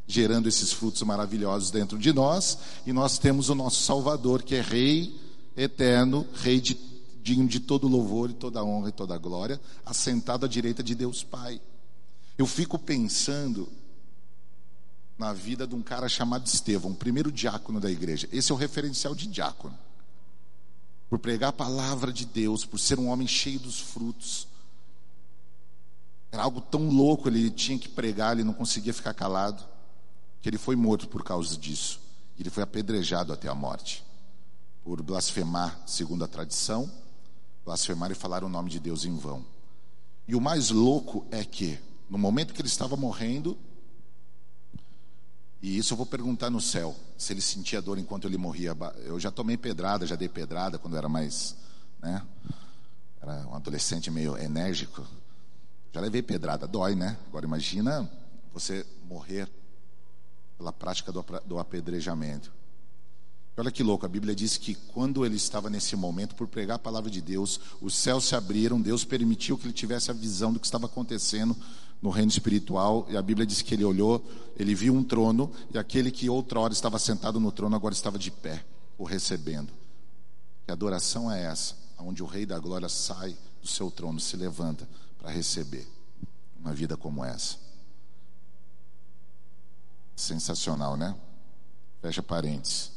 [0.05, 4.61] gerando esses frutos maravilhosos dentro de nós, e nós temos o nosso Salvador, que é
[4.61, 5.15] Rei
[5.57, 6.77] eterno, Rei de,
[7.23, 11.23] digno de todo louvor e toda honra e toda glória, assentado à direita de Deus
[11.23, 11.61] Pai.
[12.39, 13.69] Eu fico pensando
[15.19, 18.29] na vida de um cara chamado Estevão, o primeiro diácono da igreja.
[18.31, 19.77] Esse é o referencial de diácono.
[21.09, 24.47] Por pregar a palavra de Deus, por ser um homem cheio dos frutos,
[26.31, 29.65] era algo tão louco, ele tinha que pregar, ele não conseguia ficar calado,
[30.43, 32.01] que ele foi morto por causa disso.
[32.39, 34.05] Ele foi apedrejado até a morte,
[34.85, 36.91] por blasfemar, segundo a tradição,
[37.65, 39.45] blasfemar e falar o nome de Deus em vão.
[40.29, 43.59] E o mais louco é que, no momento que ele estava morrendo,
[45.61, 48.77] e isso eu vou perguntar no céu, se ele sentia dor enquanto ele morria.
[49.05, 51.57] Eu já tomei pedrada, já dei pedrada quando era mais,
[52.01, 52.23] né?
[53.21, 55.05] Era um adolescente meio enérgico.
[55.93, 57.17] Já levei pedrada, dói, né?
[57.27, 58.09] Agora imagina
[58.53, 59.49] você morrer
[60.57, 62.53] pela prática do, do apedrejamento.
[63.57, 66.79] Olha que louco, a Bíblia diz que quando ele estava nesse momento, por pregar a
[66.79, 70.61] palavra de Deus, os céus se abriram, Deus permitiu que ele tivesse a visão do
[70.61, 71.57] que estava acontecendo
[72.01, 74.25] no reino espiritual, e a Bíblia diz que ele olhou,
[74.57, 78.31] ele viu um trono, e aquele que outrora estava sentado no trono agora estava de
[78.31, 78.65] pé,
[78.99, 79.73] o recebendo.
[80.65, 81.75] Que adoração é essa?
[81.99, 85.87] Onde o Rei da Glória sai do seu trono, se levanta para receber
[86.61, 87.57] uma vida como essa.
[90.15, 91.15] Sensacional, né?
[92.01, 92.93] Fecha parênteses.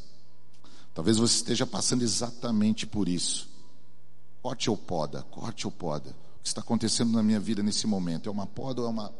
[0.94, 3.48] Talvez você esteja passando exatamente por isso.
[4.42, 6.16] Corte ou poda, corte ou poda.
[6.40, 8.30] O que está acontecendo na minha vida nesse momento?
[8.30, 9.14] É uma poda ou é, uma,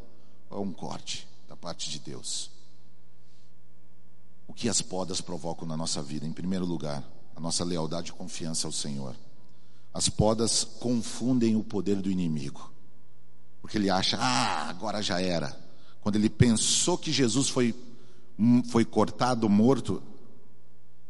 [0.50, 2.50] é um corte da parte de Deus?
[4.48, 6.26] O que as podas provocam na nossa vida?
[6.26, 7.04] Em primeiro lugar,
[7.36, 9.14] a nossa lealdade e confiança ao Senhor.
[9.92, 12.72] As podas confundem o poder do inimigo.
[13.60, 15.56] Porque ele acha, ah, agora já era.
[16.00, 17.74] Quando ele pensou que Jesus foi,
[18.38, 20.02] hum, foi cortado, morto,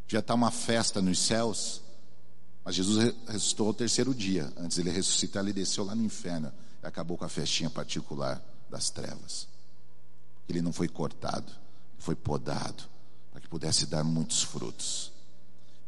[0.07, 1.81] já está uma festa nos céus.
[2.70, 4.48] Mas Jesus ressuscitou ao terceiro dia.
[4.56, 8.90] Antes ele ressuscitar, ele desceu lá no inferno e acabou com a festinha particular das
[8.90, 9.48] trevas.
[10.48, 11.50] Ele não foi cortado,
[11.98, 12.85] foi podado,
[13.33, 15.11] para que pudesse dar muitos frutos.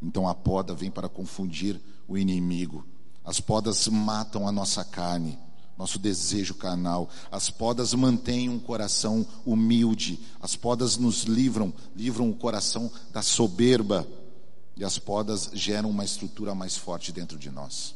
[0.03, 2.85] Então a poda vem para confundir o inimigo.
[3.25, 5.39] As podas matam a nossa carne
[5.77, 7.09] nosso desejo carnal.
[7.31, 10.21] As podas mantêm um coração humilde.
[10.41, 14.07] As podas nos livram, livram o coração da soberba.
[14.77, 17.95] E as podas geram uma estrutura mais forte dentro de nós.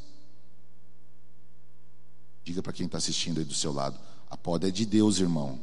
[2.45, 3.99] Diga para quem está assistindo aí do seu lado:
[4.31, 5.59] a poda é de Deus, irmão.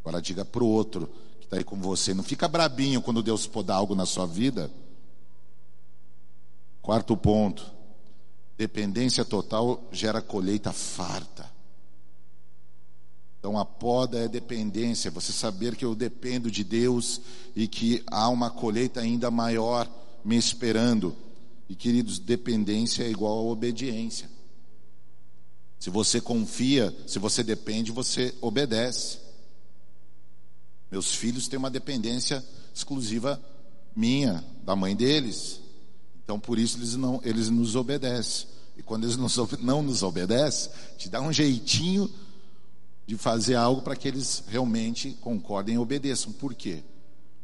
[0.00, 3.46] Agora diga para o outro que está aí com você: não fica brabinho quando Deus
[3.46, 4.70] podar algo na sua vida.
[6.80, 7.82] Quarto ponto
[8.62, 11.51] Dependência total gera colheita farta.
[13.42, 17.20] Então a poda é dependência, você saber que eu dependo de Deus
[17.56, 19.90] e que há uma colheita ainda maior
[20.24, 21.12] me esperando.
[21.68, 24.30] E queridos, dependência é igual a obediência.
[25.76, 29.18] Se você confia, se você depende, você obedece.
[30.88, 33.42] Meus filhos têm uma dependência exclusiva
[33.96, 35.58] minha, da mãe deles.
[36.22, 38.46] Então por isso eles não, eles nos obedecem.
[38.76, 39.16] E quando eles
[39.58, 42.08] não nos obedecem, te dá um jeitinho
[43.06, 46.32] de fazer algo para que eles realmente concordem e obedeçam.
[46.32, 46.82] Por quê?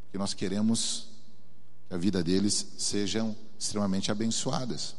[0.04, 1.08] Porque nós queremos
[1.88, 4.94] que a vida deles sejam extremamente abençoadas.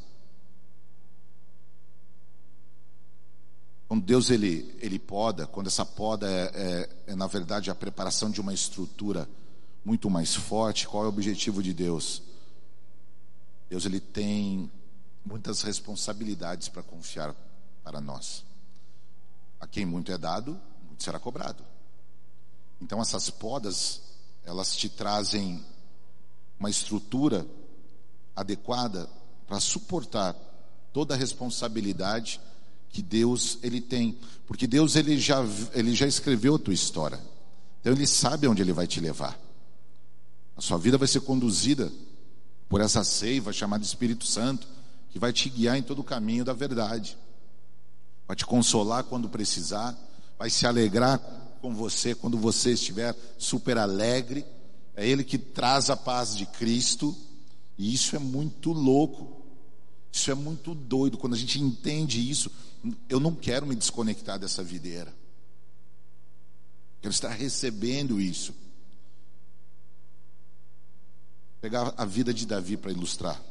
[3.88, 8.30] Quando Deus ele, ele poda, quando essa poda é, é, é na verdade a preparação
[8.30, 9.28] de uma estrutura
[9.84, 12.22] muito mais forte, qual é o objetivo de Deus?
[13.68, 14.70] Deus ele tem
[15.26, 17.36] muitas responsabilidades para confiar
[17.84, 18.44] para nós.
[19.60, 21.64] A quem muito é dado, muito será cobrado.
[22.82, 24.02] Então essas podas,
[24.44, 25.64] elas te trazem
[26.60, 27.46] uma estrutura
[28.36, 29.10] adequada
[29.48, 30.36] para suportar
[30.94, 32.40] toda a responsabilidade
[32.90, 35.44] que Deus ele tem, porque Deus ele já
[35.74, 37.20] ele já escreveu a tua história.
[37.80, 39.40] Então ele sabe onde ele vai te levar.
[40.56, 41.92] A sua vida vai ser conduzida
[42.68, 44.68] por essa seiva chamada Espírito Santo,
[45.10, 47.18] que vai te guiar em todo o caminho da verdade.
[48.30, 49.98] Vai te consolar quando precisar,
[50.38, 51.18] vai se alegrar
[51.64, 54.46] com você quando você estiver super alegre.
[54.96, 57.18] É ele que traz a paz de Cristo,
[57.76, 59.42] e isso é muito louco.
[60.12, 62.52] Isso é muito doido quando a gente entende isso.
[63.10, 65.12] Eu não quero me desconectar dessa videira.
[67.02, 68.54] Quero estar recebendo isso.
[71.60, 73.42] Pegar a vida de Davi para ilustrar.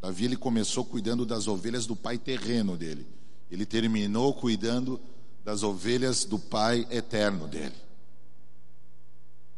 [0.00, 3.06] Davi ele começou cuidando das ovelhas do pai terreno dele.
[3.52, 4.98] Ele terminou cuidando
[5.44, 7.74] das ovelhas do pai eterno dele.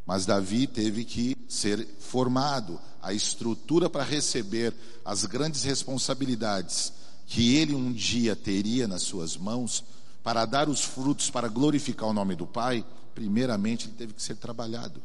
[0.04, 4.74] Mas Davi teve que ser formado, a estrutura para receber
[5.04, 6.92] as grandes responsabilidades
[7.26, 9.84] que ele um dia teria nas suas mãos,
[10.24, 12.84] para dar os frutos, para glorificar o nome do Pai,
[13.14, 15.00] primeiramente ele teve que ser trabalhado.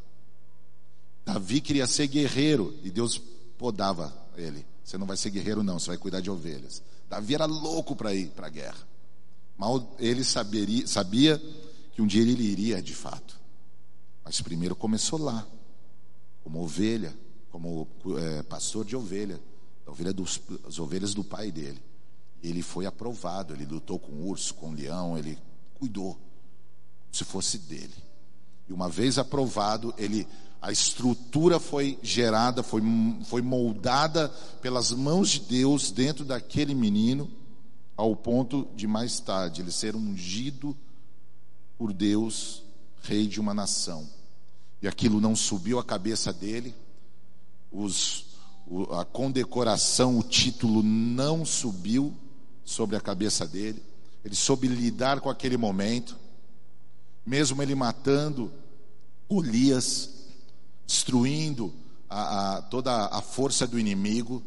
[1.23, 3.21] Davi queria ser guerreiro e Deus
[3.57, 4.65] podava ele.
[4.83, 6.81] Você não vai ser guerreiro, não, você vai cuidar de ovelhas.
[7.09, 8.87] Davi era louco para ir para a guerra.
[9.57, 11.41] Mal ele saberia, sabia
[11.91, 13.39] que um dia ele iria de fato.
[14.23, 15.45] Mas primeiro começou lá,
[16.43, 17.13] como ovelha,
[17.49, 17.87] como
[18.17, 19.41] é, pastor de ovelha,
[19.85, 21.81] ovelha dos, as ovelhas do pai dele.
[22.41, 25.37] Ele foi aprovado, ele lutou com urso, com leão, ele
[25.73, 26.17] cuidou,
[27.11, 27.95] se fosse dele.
[28.69, 30.27] E uma vez aprovado, ele
[30.61, 32.81] a estrutura foi gerada, foi,
[33.25, 34.29] foi moldada
[34.61, 37.29] pelas mãos de Deus dentro daquele menino,
[37.95, 40.75] ao ponto de mais tarde ele ser ungido
[41.77, 42.61] por Deus,
[43.03, 44.07] rei de uma nação.
[44.81, 46.75] E aquilo não subiu a cabeça dele,
[47.71, 48.25] os,
[48.91, 52.13] a condecoração, o título não subiu
[52.65, 53.81] sobre a cabeça dele,
[54.25, 56.17] ele soube lidar com aquele momento,
[57.25, 58.51] mesmo ele matando
[59.29, 60.18] Golias,
[60.89, 61.71] destruindo
[62.09, 64.41] a, a, toda a força do inimigo,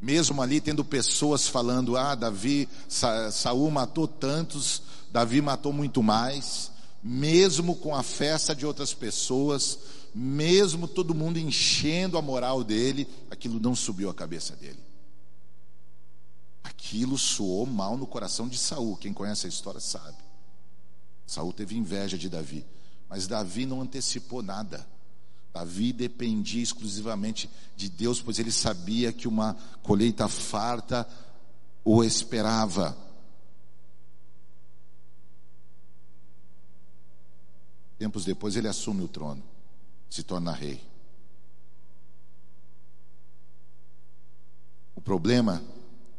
[0.00, 4.82] mesmo ali tendo pessoas falando: ah, Davi, Sa, Saul matou tantos,
[5.12, 9.78] Davi matou muito mais, mesmo com a festa de outras pessoas,
[10.12, 14.84] mesmo todo mundo enchendo a moral dele, aquilo não subiu a cabeça dele.
[16.64, 18.96] Aquilo soou mal no coração de Saul.
[18.96, 20.16] Quem conhece a história sabe.
[21.24, 22.66] Saul teve inveja de Davi,
[23.08, 24.84] mas Davi não antecipou nada.
[25.56, 31.08] Davi dependia exclusivamente de Deus, pois ele sabia que uma colheita farta
[31.82, 32.94] o esperava.
[37.98, 39.42] Tempos depois ele assume o trono,
[40.10, 40.78] se torna rei.
[44.94, 45.64] O problema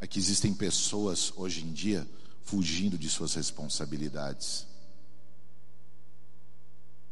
[0.01, 2.09] é que existem pessoas hoje em dia
[2.41, 4.65] fugindo de suas responsabilidades.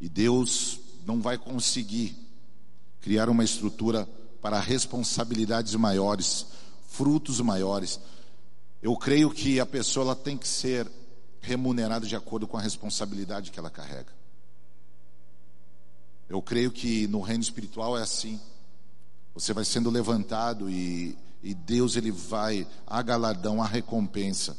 [0.00, 2.16] E Deus não vai conseguir
[3.00, 4.08] criar uma estrutura
[4.42, 6.46] para responsabilidades maiores,
[6.88, 8.00] frutos maiores.
[8.82, 10.90] Eu creio que a pessoa tem que ser
[11.40, 14.12] remunerada de acordo com a responsabilidade que ela carrega.
[16.28, 18.40] Eu creio que no reino espiritual é assim.
[19.32, 24.56] Você vai sendo levantado e, e Deus ele vai a galardão, a recompensa,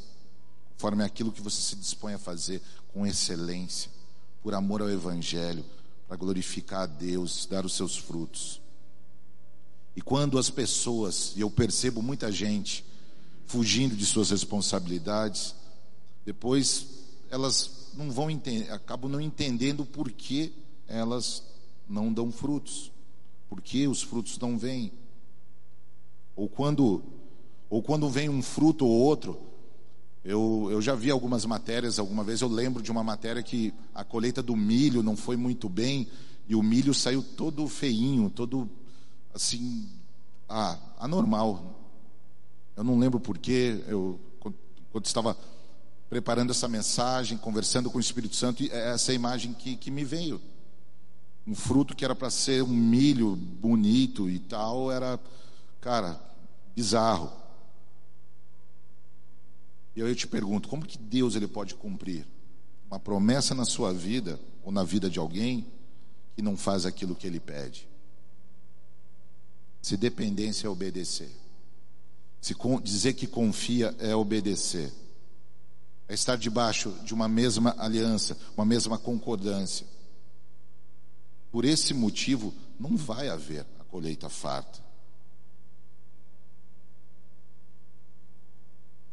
[0.72, 2.62] conforme aquilo que você se dispõe a fazer
[2.94, 3.92] com excelência,
[4.42, 5.66] por amor ao evangelho,
[6.08, 8.62] para glorificar a Deus, dar os seus frutos.
[9.96, 12.86] E quando as pessoas, e eu percebo muita gente
[13.46, 15.56] fugindo de suas responsabilidades,
[16.26, 16.88] depois
[17.30, 20.54] elas não vão entender, acabam não entendendo por que
[20.88, 21.44] elas
[21.90, 22.92] não dão frutos,
[23.50, 24.92] por que os frutos não vêm.
[26.36, 27.04] Ou quando,
[27.70, 29.47] ou quando vem um fruto ou outro,
[30.28, 34.04] eu, eu já vi algumas matérias, alguma vez eu lembro de uma matéria que a
[34.04, 36.06] colheita do milho não foi muito bem
[36.50, 38.70] e o milho saiu todo feinho, todo
[39.34, 39.88] assim,
[40.50, 41.80] ah, anormal.
[42.76, 44.20] Eu não lembro porquê, eu
[44.92, 45.38] quando estava
[46.10, 50.42] preparando essa mensagem, conversando com o Espírito Santo, é essa imagem que, que me veio.
[51.46, 55.18] Um fruto que era para ser um milho bonito e tal, era,
[55.80, 56.20] cara,
[56.76, 57.32] bizarro.
[59.98, 62.24] E eu te pergunto, como que Deus ele pode cumprir
[62.86, 65.66] uma promessa na sua vida ou na vida de alguém
[66.36, 67.90] que não faz aquilo que ele pede?
[69.82, 71.32] Se dependência é obedecer.
[72.40, 74.94] Se dizer que confia é obedecer.
[76.08, 79.88] É estar debaixo de uma mesma aliança, uma mesma concordância.
[81.52, 84.80] Por esse motivo, não vai haver a colheita farta.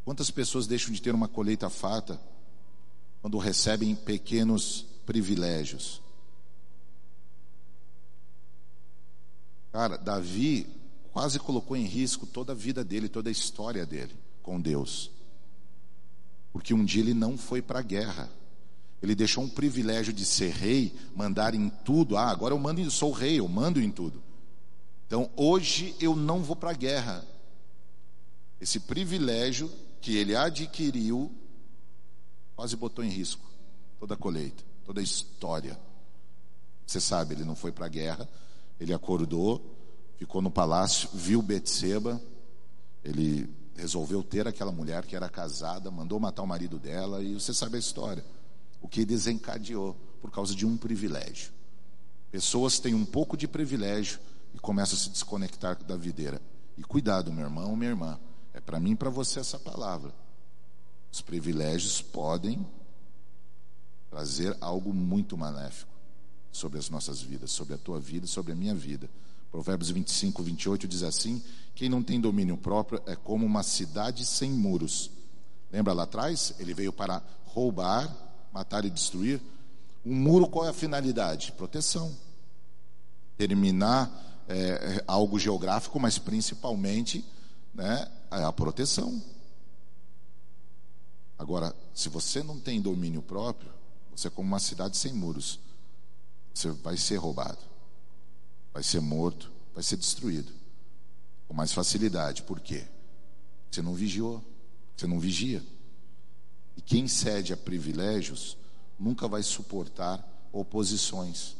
[0.05, 2.21] Quantas pessoas deixam de ter uma colheita farta
[3.21, 5.99] quando recebem pequenos privilégios?
[9.71, 10.67] Cara, Davi
[11.11, 15.09] quase colocou em risco toda a vida dele, toda a história dele com Deus.
[16.53, 18.29] Porque um dia ele não foi para a guerra.
[19.01, 22.15] Ele deixou um privilégio de ser rei, mandar em tudo.
[22.15, 24.21] Ah, agora eu mando, eu sou rei, eu mando em tudo.
[25.07, 27.25] Então, hoje eu não vou para a guerra.
[28.61, 29.69] Esse privilégio
[30.05, 31.31] que ele adquiriu
[32.55, 33.43] quase botou em risco
[33.99, 35.79] toda a colheita, toda a história.
[36.85, 38.29] Você sabe, ele não foi para a guerra,
[38.79, 39.59] ele acordou,
[40.15, 42.21] ficou no palácio, viu Betseba,
[43.03, 47.51] ele resolveu ter aquela mulher que era casada, mandou matar o marido dela e você
[47.51, 48.23] sabe a história.
[48.83, 51.51] O que desencadeou por causa de um privilégio.
[52.29, 54.19] Pessoas têm um pouco de privilégio
[54.53, 56.39] e começam a se desconectar da videira.
[56.77, 58.19] E cuidado, meu irmão, minha irmã,
[58.55, 60.13] é para mim e para você essa palavra.
[61.11, 62.65] Os privilégios podem
[64.09, 65.91] trazer algo muito maléfico
[66.53, 69.09] sobre as nossas vidas, sobre a tua vida, sobre a minha vida.
[69.51, 71.43] Provérbios 25, 28 diz assim:
[71.75, 75.11] Quem não tem domínio próprio é como uma cidade sem muros.
[75.69, 76.53] Lembra lá atrás?
[76.57, 78.09] Ele veio para roubar,
[78.53, 79.41] matar e destruir.
[80.05, 81.51] Um muro, qual é a finalidade?
[81.51, 82.15] Proteção.
[83.37, 84.09] Terminar
[84.47, 87.25] é, algo geográfico, mas principalmente
[87.73, 89.21] né, a proteção.
[91.37, 93.71] Agora, se você não tem domínio próprio,
[94.15, 95.59] você é como uma cidade sem muros.
[96.53, 97.59] Você vai ser roubado,
[98.73, 100.51] vai ser morto, vai ser destruído.
[101.47, 102.43] Com mais facilidade.
[102.43, 102.85] Por quê?
[103.69, 104.43] Você não vigiou,
[104.95, 105.61] você não vigia.
[106.77, 108.57] E quem cede a privilégios
[108.97, 111.55] nunca vai suportar oposições.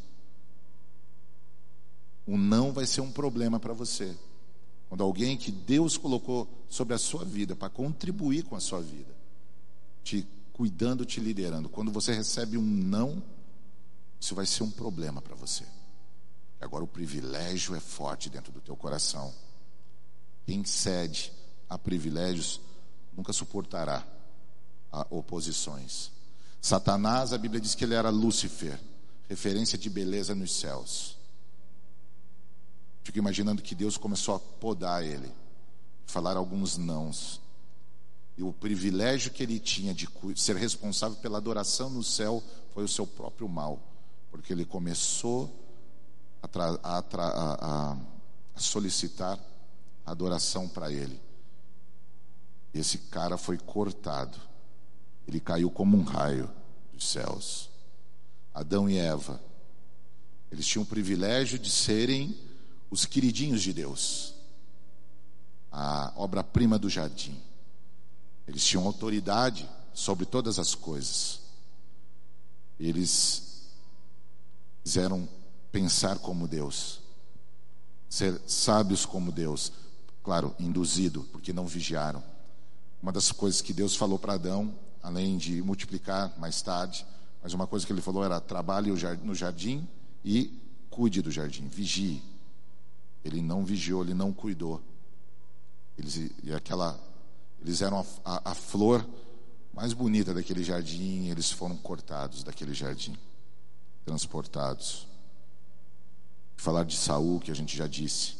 [2.25, 4.15] O não vai ser um problema para você.
[4.87, 9.13] Quando alguém que Deus colocou sobre a sua vida para contribuir com a sua vida,
[10.03, 13.21] te cuidando, te liderando, quando você recebe um não,
[14.19, 15.65] isso vai ser um problema para você.
[16.61, 19.33] Agora o privilégio é forte dentro do teu coração.
[20.45, 21.31] Quem cede
[21.69, 22.61] a privilégios
[23.15, 24.05] nunca suportará
[25.09, 26.11] oposições.
[26.61, 28.79] Satanás, a Bíblia diz que ele era Lúcifer,
[29.27, 31.14] referência de beleza nos céus.
[33.05, 35.31] Fico imaginando que Deus começou a podar ele,
[36.05, 37.39] falar alguns nãos.
[38.37, 42.43] E o privilégio que ele tinha de ser responsável pela adoração no céu
[42.73, 43.81] foi o seu próprio mal
[44.35, 45.49] porque ele começou
[46.43, 46.49] a,
[46.83, 47.97] a, a,
[48.53, 49.39] a solicitar
[50.05, 51.21] adoração para ele.
[52.73, 54.37] Esse cara foi cortado,
[55.25, 56.51] ele caiu como um raio
[56.91, 57.69] dos céus.
[58.53, 59.41] Adão e Eva,
[60.51, 62.37] eles tinham o privilégio de serem
[62.95, 64.33] os queridinhos de Deus,
[65.69, 67.37] a obra-prima do jardim.
[68.47, 71.41] Eles tinham autoridade sobre todas as coisas.
[72.79, 73.65] Eles
[74.81, 75.27] quiseram
[75.73, 77.01] pensar como Deus,
[78.09, 79.73] ser sábios como Deus,
[80.23, 82.23] claro, induzido, porque não vigiaram.
[83.01, 84.73] Uma das coisas que Deus falou para Adão,
[85.03, 87.05] além de multiplicar mais tarde,
[87.43, 88.89] mas uma coisa que ele falou era: trabalhe
[89.21, 89.85] no jardim
[90.23, 90.57] e
[90.89, 92.34] cuide do jardim, vigie.
[93.25, 94.81] Ele não vigiou, ele não cuidou.
[95.97, 96.97] Eles, e aquela,
[97.59, 99.05] eles eram a, a, a flor
[99.73, 103.17] mais bonita daquele jardim, eles foram cortados daquele jardim
[104.05, 105.07] transportados.
[106.55, 108.37] Falar de Saul, que a gente já disse.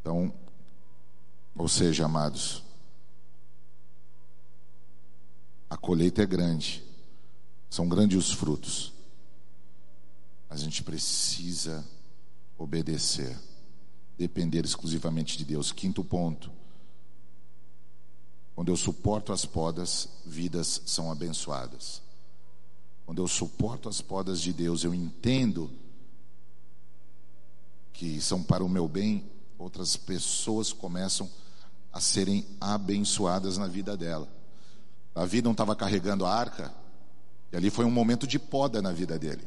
[0.00, 0.32] Então,
[1.56, 2.62] ou seja, amados,
[5.68, 6.84] a colheita é grande,
[7.68, 8.92] são grandes os frutos,
[10.48, 11.84] mas a gente precisa
[12.56, 13.36] obedecer,
[14.16, 15.72] depender exclusivamente de Deus.
[15.72, 16.50] Quinto ponto.
[18.54, 22.00] Quando eu suporto as podas, vidas são abençoadas.
[23.04, 25.70] Quando eu suporto as podas de Deus, eu entendo
[27.92, 29.24] que são para o meu bem,
[29.58, 31.28] outras pessoas começam
[31.92, 34.28] a serem abençoadas na vida dela.
[35.14, 36.74] Davi não estava carregando a arca,
[37.52, 39.46] e ali foi um momento de poda na vida dele.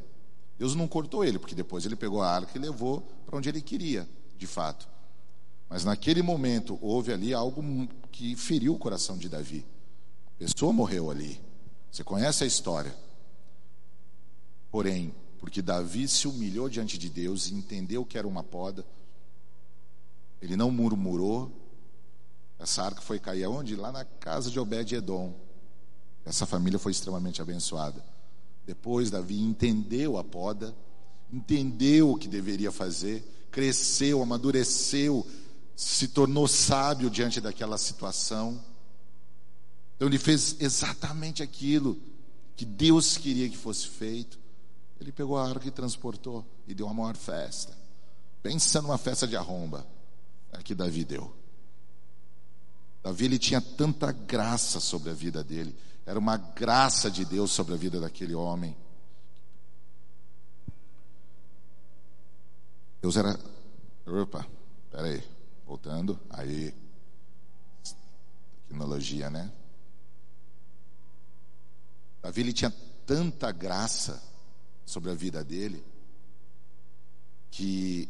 [0.58, 3.62] Deus não cortou ele, porque depois ele pegou a arca e levou para onde ele
[3.62, 4.08] queria,
[4.38, 4.88] de fato.
[5.70, 7.62] Mas naquele momento houve ali algo
[8.12, 9.66] que feriu o coração de Davi.
[10.36, 11.42] A pessoa morreu ali.
[11.92, 12.96] Você conhece a história.
[14.72, 18.86] Porém, porque Davi se humilhou diante de Deus e entendeu que era uma poda,
[20.42, 21.52] ele não murmurou.
[22.60, 23.76] Essa arca foi cair aonde?
[23.76, 25.34] Lá na casa de Obed-Edom.
[26.26, 28.04] Essa família foi extremamente abençoada.
[28.66, 30.76] Depois, Davi entendeu a poda,
[31.32, 33.24] entendeu o que deveria fazer,
[33.58, 35.26] cresceu, amadureceu,
[35.76, 38.64] se tornou sábio diante daquela situação.
[39.96, 41.98] Então ele fez exatamente aquilo
[42.56, 44.38] que Deus queria que fosse feito.
[45.02, 47.76] Ele pegou a arca e transportou e deu uma maior festa.
[48.44, 49.88] Pensa numa festa de arromba.
[50.52, 51.36] É que Davi deu.
[53.02, 55.76] Davi ele tinha tanta graça sobre a vida dele.
[56.06, 58.78] Era uma graça de Deus sobre a vida daquele homem.
[63.02, 63.40] Deus era.
[64.06, 64.48] Opa,
[64.92, 65.24] peraí.
[65.66, 66.20] Voltando.
[66.30, 66.74] Aí.
[68.68, 69.52] Tecnologia, né?
[72.22, 72.74] Davi ele tinha
[73.06, 74.22] tanta graça
[74.86, 75.84] sobre a vida dele
[77.50, 78.10] que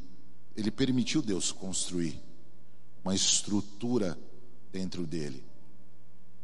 [0.55, 2.19] ele permitiu Deus construir
[3.03, 4.17] uma estrutura
[4.71, 5.43] dentro dele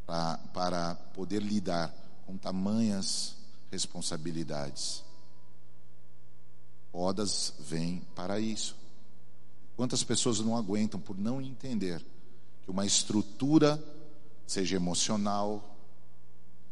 [0.05, 1.93] para poder lidar
[2.25, 3.35] com tamanhas
[3.71, 5.03] responsabilidades.
[6.93, 8.75] Odas vêm para isso.
[9.75, 12.05] Quantas pessoas não aguentam por não entender
[12.61, 13.83] que uma estrutura,
[14.45, 15.75] seja emocional,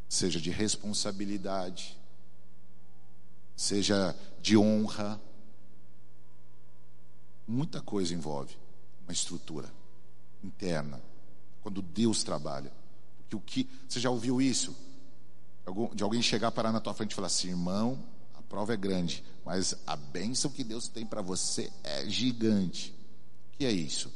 [0.07, 1.97] seja de responsabilidade,
[3.55, 5.19] seja de honra,
[7.47, 8.55] muita coisa envolve
[9.03, 9.73] uma estrutura
[10.43, 11.01] interna
[11.61, 12.71] quando Deus trabalha.
[13.17, 14.75] Porque o que você já ouviu isso?
[15.93, 18.03] De alguém chegar parar na tua frente e falar assim, irmão,
[18.51, 22.93] prova é grande, mas a bênção que Deus tem para você é gigante.
[23.53, 24.11] O que é isso?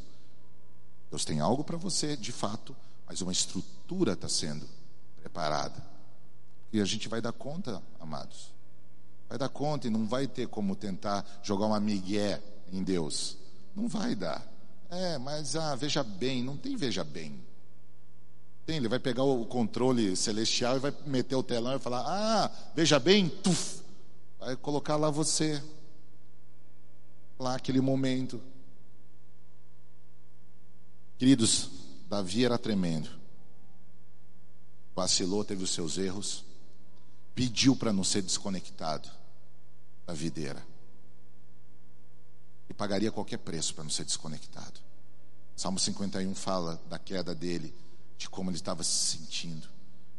[1.10, 2.76] Deus tem algo para você, de fato,
[3.08, 4.68] mas uma estrutura está sendo
[5.22, 5.82] preparada.
[6.74, 8.52] E a gente vai dar conta, amados.
[9.30, 12.42] Vai dar conta e não vai ter como tentar jogar uma migué
[12.74, 13.38] em Deus.
[13.74, 14.46] Não vai dar.
[14.90, 17.40] É, mas ah, veja bem, não tem veja bem.
[18.66, 22.52] Tem, ele vai pegar o controle celestial e vai meter o telão e falar: Ah,
[22.76, 23.85] veja bem, tuf,
[24.46, 25.62] vai colocar lá você,
[27.40, 28.40] lá aquele momento.
[31.18, 31.72] Queridos,
[32.08, 33.10] Davi era tremendo,
[34.96, 36.46] vacilou, teve os seus erros,
[37.34, 39.10] pediu para não ser desconectado
[40.06, 40.64] da videira
[42.70, 44.80] e pagaria qualquer preço para não ser desconectado.
[45.56, 47.74] Salmo 51 fala da queda dele,
[48.16, 49.68] de como ele estava se sentindo.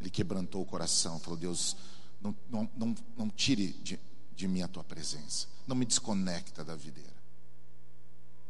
[0.00, 1.76] Ele quebrantou o coração, falou: Deus,
[2.20, 4.00] não, não, não, não tire de,
[4.36, 7.16] de mim a tua presença, não me desconecta da videira.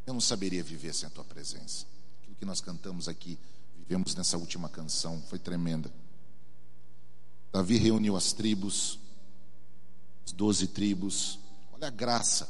[0.05, 1.87] Eu não saberia viver sem a tua presença.
[2.21, 3.39] Aquilo que nós cantamos aqui,
[3.79, 5.91] vivemos nessa última canção, foi tremenda.
[7.53, 8.99] Davi reuniu as tribos,
[10.27, 11.39] as doze tribos,
[11.73, 12.49] olha a graça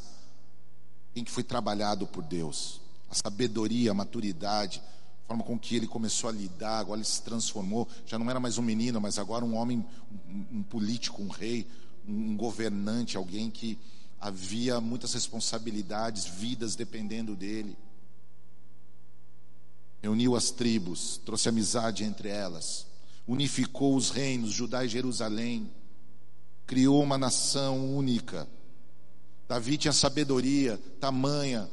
[1.14, 2.80] em que foi trabalhado por Deus.
[3.10, 4.82] A sabedoria, a maturidade,
[5.24, 8.40] a forma com que ele começou a lidar, agora ele se transformou, já não era
[8.40, 9.84] mais um menino, mas agora um homem,
[10.28, 11.66] um, um político, um rei,
[12.06, 13.78] um, governante, alguém que
[14.20, 17.76] havia muitas responsabilidades, vidas dependendo dele.
[20.02, 22.86] Reuniu as tribos, trouxe amizade entre elas,
[23.26, 25.70] unificou os reinos, Judá e Jerusalém,
[26.66, 28.48] criou uma nação única
[29.48, 31.70] Davi tinha sabedoria, tamanha,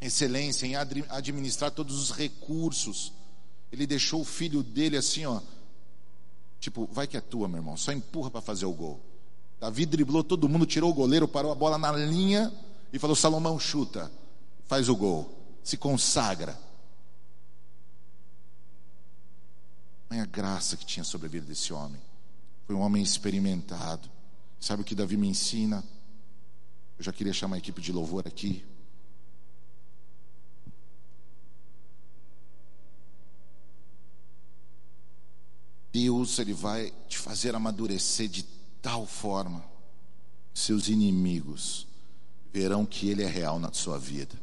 [0.00, 3.12] excelência em administrar todos os recursos.
[3.72, 5.40] Ele deixou o filho dele assim, ó.
[6.60, 9.00] Tipo, vai que é tua, meu irmão, só empurra para fazer o gol.
[9.60, 12.52] Davi driblou todo mundo, tirou o goleiro, parou a bola na linha
[12.92, 14.10] e falou: Salomão, chuta,
[14.66, 15.30] faz o gol,
[15.64, 16.58] se consagra.
[20.10, 22.00] Olha a graça que tinha sobre a vida desse homem.
[22.66, 24.08] Foi um homem experimentado.
[24.60, 25.84] Sabe o que Davi me ensina?
[26.98, 28.64] Eu já queria chamar a equipe de louvor aqui.
[35.92, 39.64] Deus, Ele vai te fazer amadurecer de tal forma,
[40.54, 41.86] seus inimigos
[42.52, 44.34] verão que Ele é real na sua vida,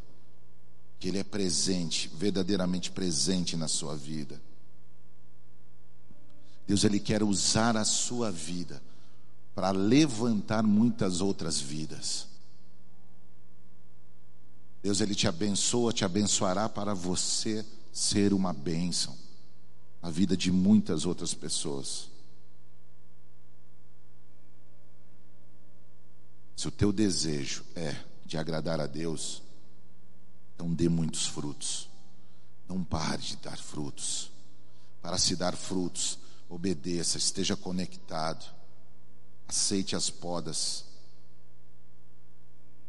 [1.00, 4.42] que Ele é presente, verdadeiramente presente na sua vida.
[6.68, 8.82] Deus, Ele quer usar a sua vida
[9.56, 12.28] para levantar muitas outras vidas.
[14.84, 19.16] Deus ele te abençoa, te abençoará para você ser uma bênção
[20.00, 22.08] na vida de muitas outras pessoas.
[26.66, 27.96] Se o teu desejo é
[28.26, 29.44] de agradar a Deus,
[30.56, 31.88] então dê muitos frutos.
[32.68, 34.32] Não pare de dar frutos.
[35.00, 36.18] Para se dar frutos,
[36.50, 38.52] obedeça, esteja conectado.
[39.48, 40.86] Aceite as podas.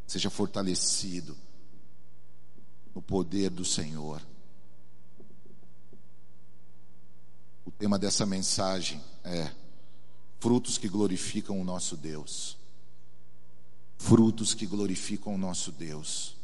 [0.06, 1.36] Seja fortalecido
[2.94, 4.22] no poder do Senhor.
[7.62, 9.52] O tema dessa mensagem é
[10.40, 12.55] frutos que glorificam o nosso Deus.
[13.98, 16.36] Frutos que glorificam o nosso Deus.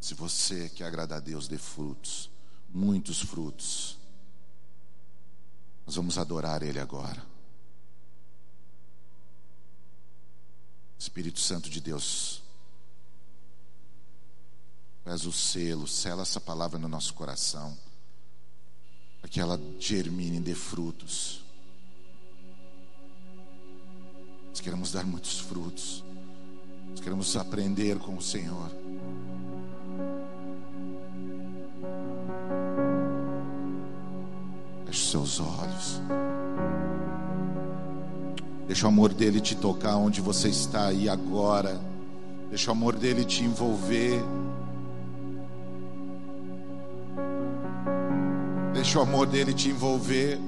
[0.00, 2.30] Se você quer agradar a Deus, dê frutos.
[2.72, 3.98] muitos frutos.
[5.84, 7.30] Nós vamos adorar Ele agora.
[11.00, 12.42] Espírito Santo de Deus,
[15.02, 17.76] faz o selo, sela essa palavra no nosso coração,
[19.18, 21.39] para que ela germine e dê frutos.
[24.60, 26.04] Nós queremos dar muitos frutos,
[26.90, 28.70] nós queremos aprender com o Senhor.
[34.84, 36.02] Feche seus olhos.
[38.66, 41.80] Deixa o amor dele te tocar onde você está aí agora.
[42.50, 44.22] Deixa o amor dele te envolver.
[48.74, 50.38] Deixa o amor dele te envolver.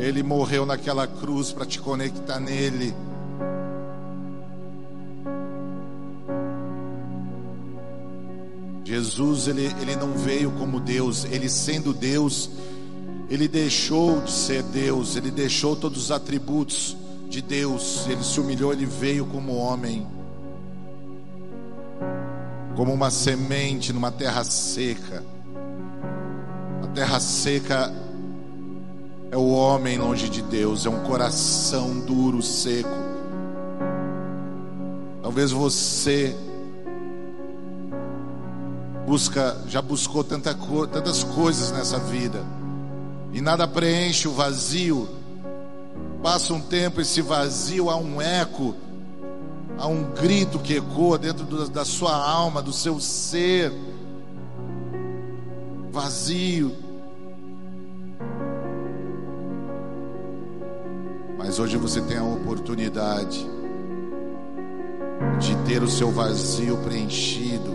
[0.00, 2.94] Ele morreu naquela cruz para te conectar nele.
[8.82, 12.50] Jesus, ele, ele não veio como Deus, ele sendo Deus,
[13.28, 16.96] ele deixou de ser Deus, ele deixou todos os atributos
[17.28, 20.06] de Deus, ele se humilhou, ele veio como homem,
[22.74, 25.22] como uma semente numa terra seca.
[26.82, 27.99] A terra seca
[29.30, 32.88] é o homem longe de Deus, é um coração duro, seco.
[35.22, 36.36] Talvez você
[39.06, 40.54] busca, já buscou tanta,
[40.92, 42.44] tantas coisas nessa vida
[43.32, 45.08] e nada preenche o vazio.
[46.22, 48.74] Passa um tempo, esse vazio há um eco,
[49.78, 53.72] há um grito que ecoa dentro do, da sua alma, do seu ser.
[55.92, 56.76] Vazio.
[61.60, 63.46] Hoje você tem a oportunidade
[65.38, 67.70] de ter o seu vazio preenchido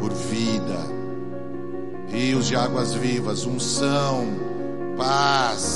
[0.00, 0.78] por vida,
[2.08, 4.26] rios de águas vivas, unção,
[4.96, 5.64] paz.